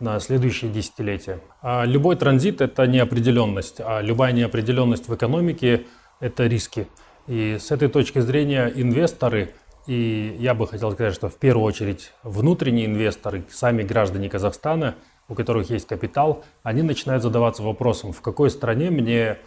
на 0.00 0.20
следующие 0.20 0.70
десятилетия. 0.70 1.40
А 1.62 1.84
любой 1.84 2.16
транзит– 2.16 2.60
это 2.62 2.86
неопределенность, 2.86 3.80
а 3.80 4.00
любая 4.00 4.32
неопределенность 4.32 5.08
в 5.08 5.14
экономике– 5.14 5.86
это 6.20 6.46
риски. 6.46 6.86
И 7.26 7.58
с 7.60 7.70
этой 7.70 7.88
точки 7.88 8.20
зрения 8.20 8.72
инвесторы, 8.74 9.54
и 9.86 10.36
я 10.38 10.54
бы 10.54 10.66
хотел 10.66 10.92
сказать, 10.92 11.14
что 11.14 11.28
в 11.28 11.36
первую 11.36 11.64
очередь 11.64 12.12
внутренние 12.22 12.86
инвесторы, 12.86 13.44
сами 13.50 13.82
граждане 13.82 14.28
Казахстана, 14.28 14.94
у 15.28 15.34
которых 15.34 15.70
есть 15.70 15.88
капитал, 15.88 16.44
они 16.62 16.82
начинают 16.82 17.22
задаваться 17.22 17.62
вопросом, 17.62 18.12
в 18.12 18.20
какой 18.20 18.50
стране 18.50 18.90
мне 18.90 19.38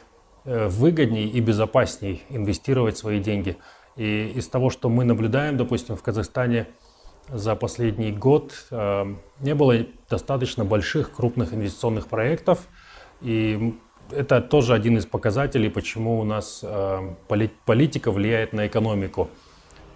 Э, 0.45 0.67
выгоднее 0.67 1.27
и 1.27 1.41
безопаснее 1.41 2.21
инвестировать 2.29 2.97
свои 2.97 3.19
деньги. 3.19 3.57
И 3.97 4.31
из 4.35 4.47
того, 4.47 4.69
что 4.69 4.88
мы 4.89 5.03
наблюдаем, 5.03 5.57
допустим, 5.57 5.97
в 5.97 6.01
Казахстане 6.01 6.67
за 7.33 7.55
последний 7.55 8.11
год, 8.11 8.53
э, 8.71 9.15
не 9.39 9.55
было 9.55 9.85
достаточно 10.09 10.65
больших 10.65 11.11
крупных 11.11 11.53
инвестиционных 11.53 12.07
проектов. 12.07 12.67
И 13.21 13.75
это 14.11 14.41
тоже 14.41 14.73
один 14.73 14.97
из 14.97 15.05
показателей, 15.05 15.69
почему 15.69 16.19
у 16.19 16.23
нас 16.23 16.61
э, 16.63 17.15
политика 17.65 18.11
влияет 18.11 18.53
на 18.53 18.67
экономику. 18.67 19.29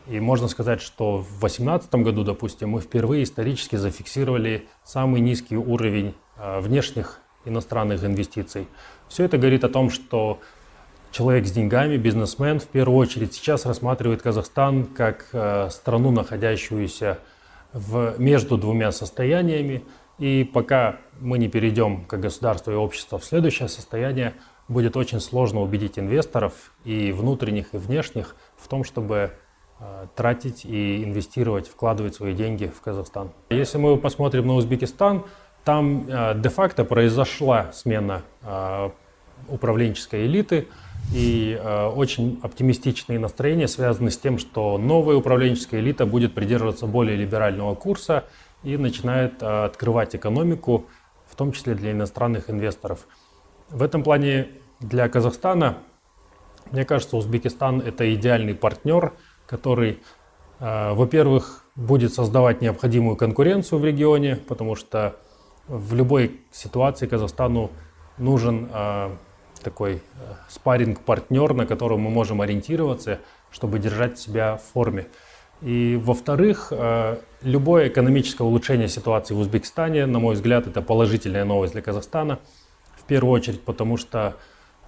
И 0.08 0.20
можно 0.20 0.48
сказать, 0.48 0.82
что 0.82 1.20
в 1.20 1.40
2018 1.40 1.96
году, 1.96 2.24
допустим, 2.24 2.70
мы 2.70 2.82
впервые 2.82 3.24
исторически 3.24 3.78
зафиксировали 3.78 4.68
самый 4.84 5.22
низкий 5.22 5.56
уровень 5.56 6.14
внешних 6.38 7.20
иностранных 7.46 8.04
инвестиций. 8.04 8.68
Все 9.08 9.24
это 9.24 9.38
говорит 9.38 9.64
о 9.64 9.70
том, 9.70 9.90
что 9.90 10.40
человек 11.14 11.46
с 11.46 11.52
деньгами, 11.52 11.96
бизнесмен, 11.96 12.60
в 12.60 12.68
первую 12.68 12.98
очередь 12.98 13.34
сейчас 13.34 13.66
рассматривает 13.66 14.22
Казахстан 14.22 14.86
как 14.86 15.28
э, 15.32 15.70
страну, 15.70 16.12
находящуюся 16.12 17.20
в, 17.72 18.16
между 18.18 18.58
двумя 18.58 18.92
состояниями. 18.92 19.86
И 20.18 20.44
пока 20.44 20.98
мы 21.20 21.38
не 21.38 21.48
перейдем 21.48 22.06
как 22.06 22.20
государство 22.20 22.72
и 22.72 22.76
общество 22.76 23.20
в 23.20 23.26
следующее 23.26 23.70
состояние, 23.70 24.34
будет 24.68 24.98
очень 24.98 25.20
сложно 25.20 25.62
убедить 25.62 26.00
инвесторов 26.00 26.74
и 26.84 27.12
внутренних, 27.12 27.74
и 27.74 27.78
внешних 27.78 28.36
в 28.58 28.68
том, 28.68 28.84
чтобы 28.84 29.34
э, 29.80 30.08
тратить 30.16 30.66
и 30.66 31.04
инвестировать, 31.04 31.68
вкладывать 31.68 32.16
свои 32.16 32.34
деньги 32.34 32.66
в 32.76 32.82
Казахстан. 32.82 33.30
Если 33.52 33.78
мы 33.78 33.98
посмотрим 33.98 34.48
на 34.48 34.56
Узбекистан, 34.56 35.26
там 35.64 36.08
э, 36.08 36.34
де-факто 36.40 36.86
произошла 36.86 37.72
смена 37.72 38.24
э, 38.42 38.90
управленческой 39.48 40.26
элиты, 40.26 40.68
и 41.12 41.60
э, 41.60 41.86
очень 41.88 42.40
оптимистичные 42.42 43.20
настроения 43.20 43.68
связаны 43.68 44.12
с 44.12 44.18
тем, 44.18 44.38
что 44.38 44.78
новая 44.78 45.16
управленческая 45.16 45.80
элита 45.80 46.06
будет 46.06 46.34
придерживаться 46.34 46.88
более 46.88 47.18
либерального 47.18 47.76
курса 47.76 48.26
и 48.64 48.78
начинает 48.78 49.44
открывать 49.44 50.16
экономику, 50.16 50.86
в 51.28 51.36
том 51.36 51.52
числе 51.52 51.76
для 51.76 51.92
иностранных 51.92 52.50
инвесторов. 52.50 53.08
В 53.70 53.84
этом 53.84 54.04
плане 54.04 54.48
для 54.80 55.10
Казахстана, 55.10 55.80
мне 56.72 56.86
кажется, 56.86 57.18
Узбекистан 57.18 57.82
это 57.82 58.14
идеальный 58.16 58.56
партнер, 58.56 59.14
который, 59.46 60.00
во-первых, 60.60 61.66
будет 61.76 62.14
создавать 62.14 62.62
необходимую 62.62 63.16
конкуренцию 63.16 63.80
в 63.80 63.86
регионе, 63.86 64.38
потому 64.48 64.76
что 64.76 65.18
в 65.68 65.94
любой 65.94 66.42
ситуации 66.52 67.08
Казахстану 67.08 67.72
нужен 68.18 68.70
э, 68.72 69.16
такой 69.64 69.96
э, 69.96 70.00
спарринг-партнер, 70.50 71.54
на 71.54 71.66
которого 71.66 71.98
мы 71.98 72.10
можем 72.10 72.42
ориентироваться, 72.42 73.20
чтобы 73.52 73.80
держать 73.80 74.20
себя 74.20 74.58
в 74.58 74.74
форме. 74.74 75.08
И 75.62 76.00
во-вторых, 76.02 76.68
э, 76.72 77.18
любое 77.42 77.88
экономическое 77.88 78.44
улучшение 78.44 78.88
ситуации 78.88 79.34
в 79.34 79.40
Узбекистане, 79.40 80.06
на 80.06 80.20
мой 80.20 80.36
взгляд, 80.36 80.68
это 80.68 80.82
положительная 80.82 81.46
новость 81.46 81.74
для 81.74 81.82
Казахстана. 81.82 82.40
В 82.96 83.04
первую 83.06 83.34
очередь, 83.34 83.62
потому 83.62 83.98
что 83.98 84.36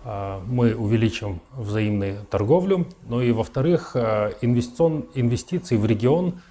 э, 0.04 0.40
мы 0.46 0.76
увеличим 0.76 1.42
взаимную 1.54 2.26
торговлю, 2.26 2.88
ну 3.08 3.22
и 3.22 3.32
во-вторых, 3.32 3.96
инвестиции 3.96 5.78
в 5.78 5.86
регион 5.86 6.42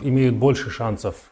имеют 0.00 0.34
больше 0.34 0.70
шансов 0.70 1.29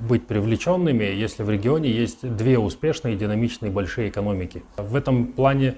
быть 0.00 0.26
привлеченными, 0.26 1.04
если 1.04 1.44
в 1.44 1.50
регионе 1.50 1.90
есть 1.90 2.28
две 2.36 2.58
успешные, 2.58 3.16
динамичные, 3.16 3.70
большие 3.70 4.08
экономики. 4.08 4.62
В 4.76 4.96
этом 4.96 5.26
плане 5.28 5.76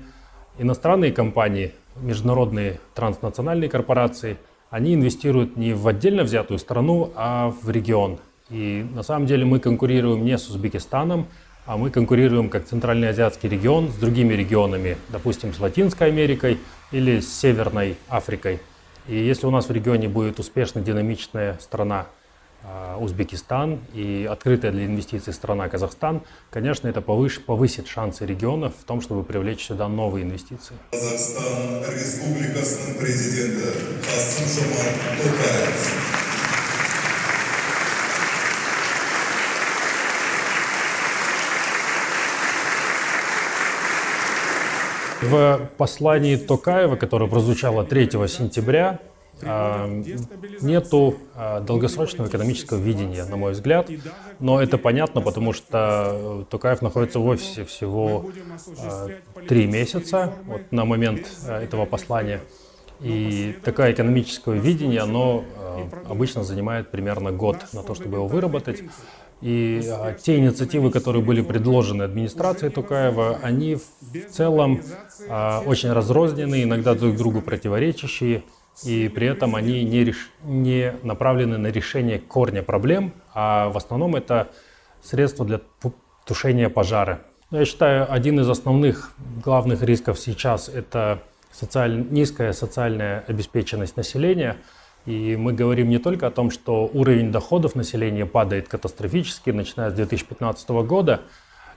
иностранные 0.59 1.12
компании, 1.12 1.73
международные 1.96 2.81
транснациональные 2.94 3.68
корпорации, 3.68 4.38
они 4.70 4.94
инвестируют 4.94 5.57
не 5.57 5.75
в 5.75 5.87
отдельно 5.88 6.23
взятую 6.23 6.59
страну, 6.59 7.12
а 7.16 7.53
в 7.62 7.68
регион. 7.70 8.18
И 8.51 8.87
на 8.94 9.03
самом 9.03 9.27
деле 9.27 9.44
мы 9.44 9.61
конкурируем 9.61 10.25
не 10.25 10.38
с 10.38 10.49
Узбекистаном, 10.49 11.27
а 11.66 11.77
мы 11.77 11.90
конкурируем 11.90 12.49
как 12.49 12.66
Центральный 12.66 13.11
Азиатский 13.11 13.49
регион 13.49 13.90
с 13.90 13.94
другими 13.94 14.35
регионами, 14.35 14.96
допустим, 15.09 15.53
с 15.53 15.61
Латинской 15.61 16.09
Америкой 16.09 16.59
или 16.90 17.20
с 17.20 17.33
Северной 17.40 17.96
Африкой. 18.09 18.61
И 19.07 19.16
если 19.16 19.46
у 19.46 19.51
нас 19.51 19.68
в 19.68 19.73
регионе 19.73 20.09
будет 20.09 20.38
успешная, 20.38 20.83
динамичная 20.83 21.59
страна, 21.61 22.07
а, 22.07 22.20
Узбекистан 22.99 23.81
и 23.94 24.29
открытая 24.31 24.70
для 24.70 24.85
инвестиций 24.85 25.33
страна 25.33 25.68
Казахстан, 25.68 26.20
конечно, 26.51 26.88
это 26.88 27.01
повыш, 27.01 27.40
повысит 27.42 27.88
шансы 27.88 28.27
регионов 28.27 28.75
в 28.79 28.85
том, 28.85 29.01
чтобы 29.01 29.25
привлечь 29.25 29.66
сюда 29.66 29.88
новые 29.88 30.25
инвестиции. 30.25 30.75
Казахстан, 30.92 31.85
республикасының 31.88 32.99
президенті 33.01 33.68
Қасым 34.05 34.46
Жомарт 34.55 34.96
Тоқаев. 35.23 35.81
В 45.23 45.68
послании 45.77 46.37
Токаева, 46.37 46.96
которое 46.96 47.29
прозвучало 47.29 47.85
3 47.85 48.11
сентября, 48.27 49.01
нету 49.42 51.16
а, 51.35 51.61
долгосрочного 51.61 52.29
экономического 52.29 52.79
видения, 52.79 53.24
на 53.24 53.37
мой 53.37 53.53
взгляд. 53.53 53.90
Но 54.38 54.61
это 54.61 54.79
понятно, 54.79 55.20
потому 55.20 55.53
что 55.53 56.46
Тукаев 56.50 56.83
находится 56.83 57.18
в 57.18 57.26
офисе 57.26 57.64
всего 57.64 58.31
три 59.48 59.66
месяца 59.66 60.35
вот, 60.46 60.62
на 60.70 60.85
момент 60.85 61.26
этого 61.46 61.87
послания. 61.87 62.40
И 63.00 63.57
такое 63.64 63.92
экономическое 63.92 64.59
видение, 64.59 65.00
оно 65.00 65.44
обычно 66.09 66.44
занимает 66.44 66.90
примерно 66.90 67.33
год 67.33 67.57
на 67.72 67.83
то, 67.83 67.94
чтобы 67.94 68.16
его 68.16 68.26
выработать. 68.26 68.83
И 69.40 69.81
а, 69.90 70.12
те 70.12 70.37
инициативы, 70.37 70.90
которые 70.90 71.24
были 71.24 71.40
предложены 71.40 72.03
администрацией 72.03 72.70
Тукаева, 72.70 73.38
они 73.42 73.76
в 73.76 74.31
целом 74.31 74.83
а, 75.31 75.62
очень 75.64 75.90
разрозненные, 75.92 76.64
иногда 76.64 76.94
друг 76.94 77.16
другу 77.16 77.40
противоречащие 77.40 78.42
и 78.85 79.09
при 79.09 79.27
этом 79.27 79.55
они 79.55 79.85
не, 79.85 80.05
реш... 80.05 80.31
не 80.43 80.95
направлены 81.03 81.59
на 81.59 81.69
решение 81.69 82.19
корня 82.19 82.63
проблем, 82.63 83.13
а 83.35 83.69
в 83.69 83.77
основном 83.77 84.17
это 84.17 84.51
средства 85.03 85.45
для 85.45 85.61
тушения 86.25 86.69
пожара. 86.69 87.21
Я 87.51 87.65
считаю, 87.65 88.11
один 88.13 88.41
из 88.41 88.49
основных 88.49 89.13
главных 89.45 89.83
рисков 89.83 90.19
сейчас 90.19 90.69
это 90.69 91.23
социаль... 91.53 92.07
низкая 92.11 92.53
социальная 92.53 93.25
обеспеченность 93.27 93.97
населения. 93.97 94.57
И 95.07 95.37
мы 95.37 95.53
говорим 95.53 95.89
не 95.89 95.99
только 95.99 96.27
о 96.27 96.31
том, 96.31 96.51
что 96.51 96.89
уровень 96.93 97.33
доходов 97.33 97.75
населения 97.75 98.27
падает 98.27 98.69
катастрофически, 98.69 99.51
начиная 99.51 99.91
с 99.91 99.95
2015 99.95 100.69
года, 100.69 101.23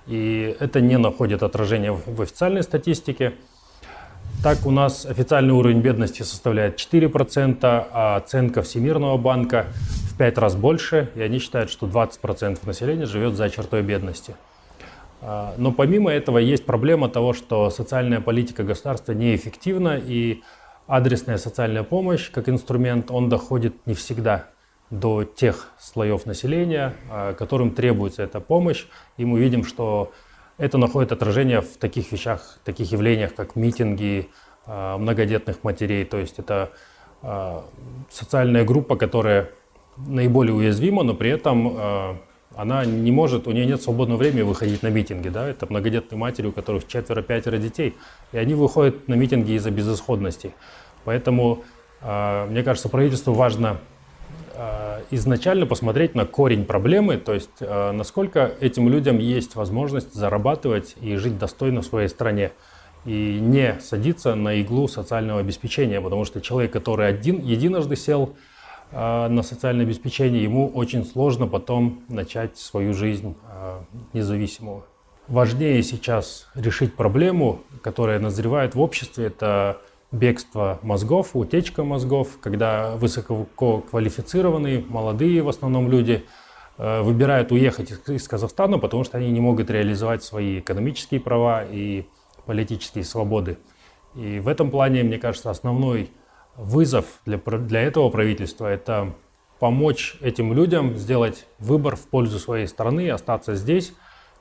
и 0.07 0.55
это 0.59 0.81
не 0.81 0.97
находит 0.97 1.41
отражения 1.41 1.93
в 1.93 2.21
официальной 2.21 2.63
статистике, 2.63 3.33
так 4.43 4.65
у 4.65 4.71
нас 4.71 5.05
официальный 5.05 5.53
уровень 5.53 5.79
бедности 5.79 6.21
составляет 6.23 6.77
4%, 6.77 7.59
а 7.63 8.17
оценка 8.17 8.61
Всемирного 8.61 9.17
банка 9.17 9.67
в 10.11 10.17
пять 10.17 10.37
раз 10.37 10.57
больше, 10.57 11.09
и 11.15 11.21
они 11.21 11.39
считают, 11.39 11.69
что 11.69 11.87
20% 11.87 12.59
населения 12.65 13.05
живет 13.05 13.35
за 13.35 13.49
чертой 13.49 13.83
бедности. 13.83 14.35
А, 15.21 15.53
но 15.57 15.71
помимо 15.71 16.11
этого 16.11 16.39
есть 16.39 16.65
проблема 16.65 17.07
того, 17.07 17.31
что 17.31 17.69
социальная 17.69 18.19
политика 18.19 18.63
государства 18.63 19.13
неэффективна, 19.13 19.97
и 19.97 20.41
адресная 20.87 21.37
социальная 21.37 21.83
помощь 21.83 22.29
как 22.29 22.49
инструмент, 22.49 23.11
он 23.11 23.29
доходит 23.29 23.73
не 23.85 23.93
всегда 23.93 24.47
до 24.89 25.23
тех 25.23 25.69
слоев 25.79 26.25
населения, 26.25 26.95
а, 27.09 27.33
которым 27.33 27.71
требуется 27.71 28.23
эта 28.23 28.41
помощь. 28.41 28.87
И 29.15 29.23
мы 29.23 29.39
видим, 29.39 29.63
что 29.63 30.11
это 30.57 30.77
находит 30.77 31.11
отражение 31.11 31.61
в 31.61 31.77
таких 31.77 32.11
вещах, 32.11 32.59
таких 32.63 32.91
явлениях, 32.91 33.33
как 33.35 33.55
митинги 33.55 34.29
а, 34.65 34.97
многодетных 34.97 35.63
матерей. 35.63 36.05
То 36.05 36.17
есть 36.17 36.39
это 36.39 36.71
социальная 38.09 38.65
группа, 38.65 38.97
которая 38.97 39.49
наиболее 39.95 40.53
уязвима, 40.53 41.03
но 41.03 41.13
при 41.13 41.29
этом 41.29 42.19
она 42.53 42.83
не 42.83 43.13
может, 43.13 43.47
у 43.47 43.51
нее 43.53 43.65
нет 43.65 43.81
свободного 43.81 44.17
времени 44.19 44.41
выходить 44.41 44.83
на 44.83 44.87
митинги, 44.87 45.29
да, 45.29 45.47
это 45.47 45.65
многодетные 45.65 46.19
матери, 46.19 46.47
у 46.47 46.51
которых 46.51 46.85
четверо-пятеро 46.85 47.57
детей, 47.59 47.95
и 48.33 48.37
они 48.37 48.55
выходят 48.55 49.07
на 49.07 49.13
митинги 49.13 49.53
из-за 49.53 49.71
безысходности. 49.71 50.53
Поэтому, 51.05 51.63
мне 52.01 52.61
кажется, 52.63 52.89
правительству 52.89 53.33
важно 53.33 53.79
изначально 55.11 55.65
посмотреть 55.65 56.15
на 56.15 56.25
корень 56.25 56.65
проблемы, 56.65 57.17
то 57.17 57.33
есть 57.33 57.49
э, 57.59 57.91
насколько 57.91 58.51
этим 58.59 58.89
людям 58.89 59.17
есть 59.17 59.55
возможность 59.55 60.13
зарабатывать 60.13 60.95
и 61.01 61.15
жить 61.15 61.37
достойно 61.37 61.81
в 61.81 61.85
своей 61.85 62.07
стране 62.07 62.51
и 63.05 63.39
не 63.41 63.79
садиться 63.81 64.35
на 64.35 64.61
иглу 64.61 64.87
социального 64.87 65.39
обеспечения, 65.39 65.99
потому 65.99 66.25
что 66.25 66.39
человек, 66.41 66.71
который 66.71 67.07
один, 67.07 67.39
единожды 67.41 67.95
сел 67.95 68.35
а, 68.91 69.27
на 69.27 69.43
социальное 69.43 69.85
обеспечение, 69.85 70.41
ему 70.41 70.69
очень 70.69 71.05
сложно 71.05 71.47
потом 71.47 72.03
начать 72.07 72.57
свою 72.57 72.93
жизнь 72.93 73.35
независимого. 74.13 74.85
Важнее 75.27 75.81
сейчас 75.83 76.47
решить 76.53 76.95
проблему, 76.95 77.61
которая 77.81 78.19
назревает 78.19 78.75
в 78.75 78.79
обществе, 78.79 79.27
это 79.27 79.81
бегство 80.13 80.79
мозгов, 80.83 81.31
утечка 81.33 81.83
мозгов, 81.83 82.37
когда 82.39 82.95
высококвалифицированные, 82.95 84.85
молодые 84.87 85.41
в 85.41 85.49
основном 85.49 85.89
люди 85.89 86.23
а, 86.77 87.01
выбирают 87.01 87.51
уехать 87.51 87.91
из 88.07 88.27
Казахстана, 88.27 88.77
потому 88.77 89.03
что 89.03 89.17
они 89.17 89.31
не 89.31 89.41
могут 89.41 89.69
реализовать 89.69 90.23
свои 90.23 90.59
экономические 90.59 91.19
права 91.19 91.65
и 91.65 92.05
политические 92.45 93.03
свободы. 93.03 93.57
И 94.15 94.39
в 94.39 94.47
этом 94.47 94.69
плане, 94.69 95.03
мне 95.03 95.17
кажется, 95.17 95.49
основной 95.49 96.11
вызов 96.55 97.05
для, 97.25 97.37
для 97.37 97.81
этого 97.81 98.09
правительства– 98.09 98.67
это 98.71 99.13
помочь 99.59 100.17
этим 100.21 100.53
людям 100.53 100.95
сделать 100.95 101.47
выбор 101.57 101.95
в 101.95 102.07
пользу 102.07 102.37
своей 102.37 102.67
страны, 102.67 103.09
остаться 103.09 103.55
здесь 103.55 103.93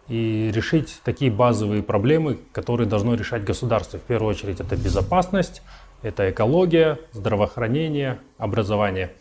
и 0.09 0.51
решить 0.53 1.01
такие 1.05 1.31
базовые 1.31 1.83
проблемы, 1.83 2.39
которые 2.53 2.89
должно 2.89 3.15
решать 3.15 3.45
государство. 3.45 3.99
В 3.99 4.03
первую 4.03 4.31
очередь 4.31 4.61
это 4.61 4.77
безопасность, 4.77 5.63
это 6.03 6.31
экология, 6.31 6.99
здравоохранение, 7.13 8.21
образование. 8.39 9.13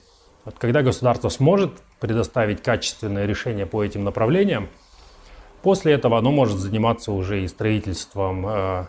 Вот 0.43 0.55
когда 0.57 0.81
государство 0.81 1.29
сможет 1.29 1.71
предоставить 1.99 2.63
качественное 2.63 3.25
решение 3.25 3.67
по 3.67 3.83
этим 3.83 4.03
направлениям, 4.03 4.69
после 5.61 5.93
этого 5.93 6.17
оно 6.17 6.31
может 6.31 6.57
заниматься 6.57 7.11
уже 7.11 7.43
и 7.43 7.47
строительством 7.47 8.47
э, 8.47 8.85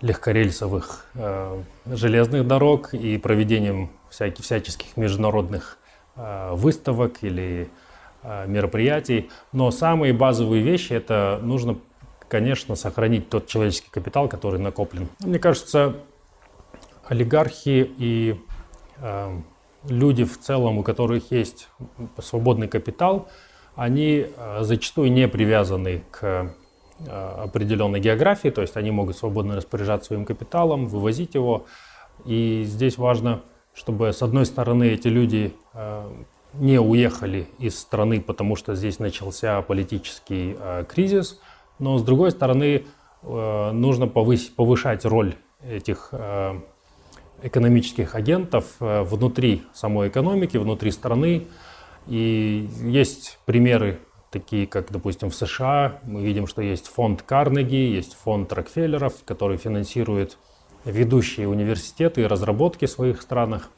легкорельсовых 0.00 1.06
э, 1.14 1.62
железных 1.86 2.46
дорог 2.46 2.92
и 2.92 3.18
проведением 3.18 3.90
всяких, 4.10 4.44
всяческих 4.44 4.96
международных 4.96 5.78
э, 6.16 6.50
выставок 6.54 7.22
или 7.22 7.68
мероприятий. 8.46 9.30
Но 9.52 9.70
самые 9.70 10.12
базовые 10.12 10.62
вещи 10.62 10.92
это 10.92 11.38
нужно, 11.42 11.78
конечно, 12.28 12.74
сохранить 12.74 13.28
тот 13.28 13.46
человеческий 13.46 13.90
капитал, 13.90 14.28
который 14.28 14.60
накоплен. 14.60 15.08
Мне 15.20 15.38
кажется, 15.38 15.96
олигархи 17.06 17.90
и 17.98 18.40
э, 18.98 19.40
люди 19.88 20.24
в 20.24 20.38
целом, 20.40 20.78
у 20.78 20.82
которых 20.82 21.30
есть 21.30 21.68
свободный 22.18 22.68
капитал, 22.68 23.28
они 23.74 24.26
э, 24.26 24.58
зачастую 24.62 25.12
не 25.12 25.28
привязаны 25.28 26.02
к 26.10 26.54
Э, 26.98 27.42
определенной 27.44 28.00
географии, 28.00 28.48
то 28.48 28.62
есть 28.62 28.74
они 28.78 28.90
могут 28.90 29.18
свободно 29.18 29.56
распоряжаться 29.56 30.06
своим 30.06 30.24
капиталом, 30.24 30.86
вывозить 30.86 31.34
его. 31.34 31.66
И 32.24 32.64
здесь 32.64 32.96
важно, 32.96 33.42
чтобы 33.74 34.14
с 34.14 34.22
одной 34.22 34.46
стороны 34.46 34.84
эти 34.84 35.08
люди 35.08 35.54
э, 35.74 36.10
не 36.58 36.80
уехали 36.80 37.48
из 37.58 37.78
страны, 37.78 38.20
потому 38.20 38.56
что 38.56 38.74
здесь 38.74 38.98
начался 38.98 39.60
политический 39.62 40.56
э, 40.58 40.84
кризис, 40.88 41.40
но 41.78 41.98
с 41.98 42.02
другой 42.02 42.30
стороны 42.30 42.86
нужно 43.22 44.06
повысить, 44.06 44.54
повышать 44.54 45.04
роль 45.04 45.34
этих 45.68 46.12
экономических 47.42 48.14
агентов 48.14 48.76
внутри 48.78 49.64
самой 49.74 50.08
экономики, 50.08 50.58
внутри 50.58 50.92
страны. 50.92 51.48
И 52.06 52.68
есть 52.82 53.40
примеры 53.44 53.98
такие 54.30 54.66
как, 54.66 54.92
допустим, 54.92 55.30
в 55.30 55.34
США. 55.34 55.98
Мы 56.04 56.22
видим, 56.22 56.46
что 56.46 56.62
есть 56.62 56.86
фонд 56.86 57.22
Карнеги, 57.22 57.74
есть 57.74 58.14
фонд 58.14 58.52
Рокфеллеров, 58.52 59.24
который 59.24 59.56
финансирует 59.56 60.38
ведущие 60.84 61.48
университеты 61.48 62.22
и 62.22 62.26
разработки 62.26 62.84
в 62.84 62.90
своих 62.90 63.22
странах. 63.22 63.70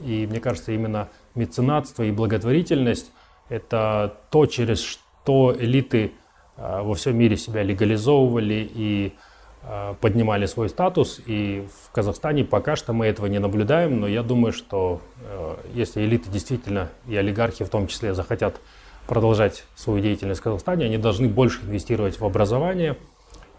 И 0.00 0.26
мне 0.26 0.38
кажется, 0.38 0.72
именно 0.72 1.08
меценатство 1.34 2.02
и 2.02 2.10
благотворительность– 2.10 3.10
это 3.48 4.16
то, 4.30 4.46
через 4.46 4.80
что 4.80 5.54
элиты 5.58 6.12
а, 6.56 6.82
во 6.82 6.94
всем 6.94 7.16
мире 7.16 7.36
себя 7.36 7.62
легализовывали 7.62 8.70
и 8.74 9.14
а, 9.62 9.94
поднимали 9.94 10.46
свой 10.46 10.68
статус. 10.68 11.20
И 11.26 11.66
в 11.82 11.92
Казахстане 11.92 12.44
пока 12.44 12.76
что 12.76 12.92
мы 12.92 13.06
этого 13.06 13.26
не 13.26 13.38
наблюдаем, 13.38 14.00
но 14.00 14.08
я 14.08 14.22
думаю, 14.22 14.52
что 14.52 15.00
а, 15.20 15.58
если 15.74 16.02
элиты 16.02 16.30
действительно 16.30 16.88
и 17.06 17.16
олигархи 17.16 17.64
в 17.64 17.68
том 17.68 17.86
числе 17.86 18.14
захотят 18.14 18.60
продолжать 19.06 19.64
свою 19.74 20.00
деятельность 20.00 20.40
в 20.40 20.44
Казахстане, 20.44 20.86
они 20.86 20.98
должны 20.98 21.28
больше 21.28 21.60
инвестировать 21.62 22.18
в 22.20 22.24
образование, 22.24 22.96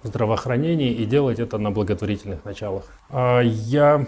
в 0.02 0.08
здравоохранение 0.08 0.92
и 0.92 1.06
делать 1.06 1.40
это 1.40 1.58
на 1.58 1.72
благотворительных 1.72 2.44
началах. 2.46 2.84
А, 3.10 3.40
я 3.42 4.06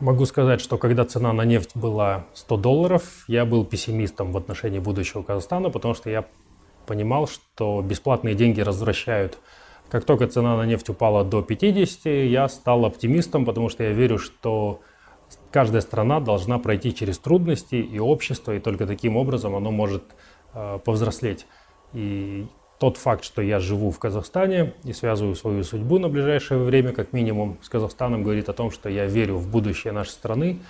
могу 0.00 0.24
сказать, 0.26 0.60
что 0.60 0.78
когда 0.78 1.04
цена 1.04 1.32
на 1.32 1.44
нефть 1.44 1.76
была 1.76 2.26
100 2.34 2.56
долларов, 2.56 3.24
я 3.28 3.44
был 3.44 3.64
пессимистом 3.64 4.32
в 4.32 4.36
отношении 4.36 4.78
будущего 4.78 5.22
Казахстана, 5.22 5.70
потому 5.70 5.94
что 5.94 6.10
я 6.10 6.26
понимал, 6.86 7.28
что 7.28 7.82
бесплатные 7.82 8.34
деньги 8.34 8.62
возвращают. 8.62 9.38
Как 9.90 10.04
только 10.04 10.26
цена 10.26 10.56
на 10.56 10.66
нефть 10.66 10.88
упала 10.88 11.24
до 11.24 11.42
50, 11.42 12.06
я 12.06 12.48
стал 12.48 12.84
оптимистом, 12.84 13.44
потому 13.44 13.68
что 13.68 13.84
я 13.84 13.90
верю, 13.90 14.18
что 14.18 14.80
каждая 15.50 15.82
страна 15.82 16.20
должна 16.20 16.58
пройти 16.58 16.94
через 16.94 17.18
трудности 17.18 17.74
и 17.74 17.98
общество, 17.98 18.54
и 18.54 18.60
только 18.60 18.86
таким 18.86 19.16
образом 19.16 19.54
оно 19.54 19.70
может 19.70 20.04
э, 20.54 20.78
повзрослеть. 20.84 21.46
И 21.92 22.46
тот 22.80 22.96
факт, 22.96 23.24
что 23.24 23.42
я 23.42 23.60
живу 23.60 23.90
в 23.90 23.98
Казахстане 23.98 24.72
и 24.84 24.94
связываю 24.94 25.36
свою 25.36 25.64
судьбу 25.64 25.98
на 25.98 26.08
ближайшее 26.08 26.60
время, 26.60 26.92
как 26.92 27.12
минимум, 27.12 27.58
с 27.62 27.68
Казахстаном, 27.68 28.22
говорит 28.22 28.48
о 28.48 28.54
том, 28.54 28.70
что 28.70 28.88
я 28.88 29.04
верю 29.04 29.36
в 29.36 29.48
будущее 29.48 29.92
нашей 29.92 30.12
страны, 30.12 30.60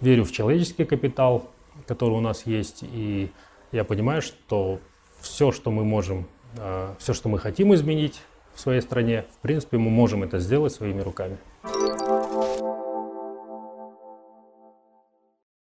верю 0.00 0.24
в 0.24 0.32
человеческий 0.32 0.84
капитал, 0.84 1.48
который 1.86 2.14
у 2.14 2.20
нас 2.20 2.44
есть, 2.44 2.82
и 2.82 3.30
я 3.70 3.84
понимаю, 3.84 4.20
что 4.20 4.80
все, 5.20 5.52
что 5.52 5.70
мы 5.70 5.84
можем, 5.84 6.26
э, 6.56 6.88
все, 6.98 7.14
что 7.14 7.28
мы 7.28 7.38
хотим 7.38 7.72
изменить 7.72 8.20
в 8.52 8.60
своей 8.60 8.80
стране, 8.80 9.24
в 9.38 9.40
принципе, 9.40 9.78
мы 9.78 9.90
можем 9.90 10.24
это 10.24 10.40
сделать 10.40 10.72
своими 10.72 11.02
руками. 11.02 11.38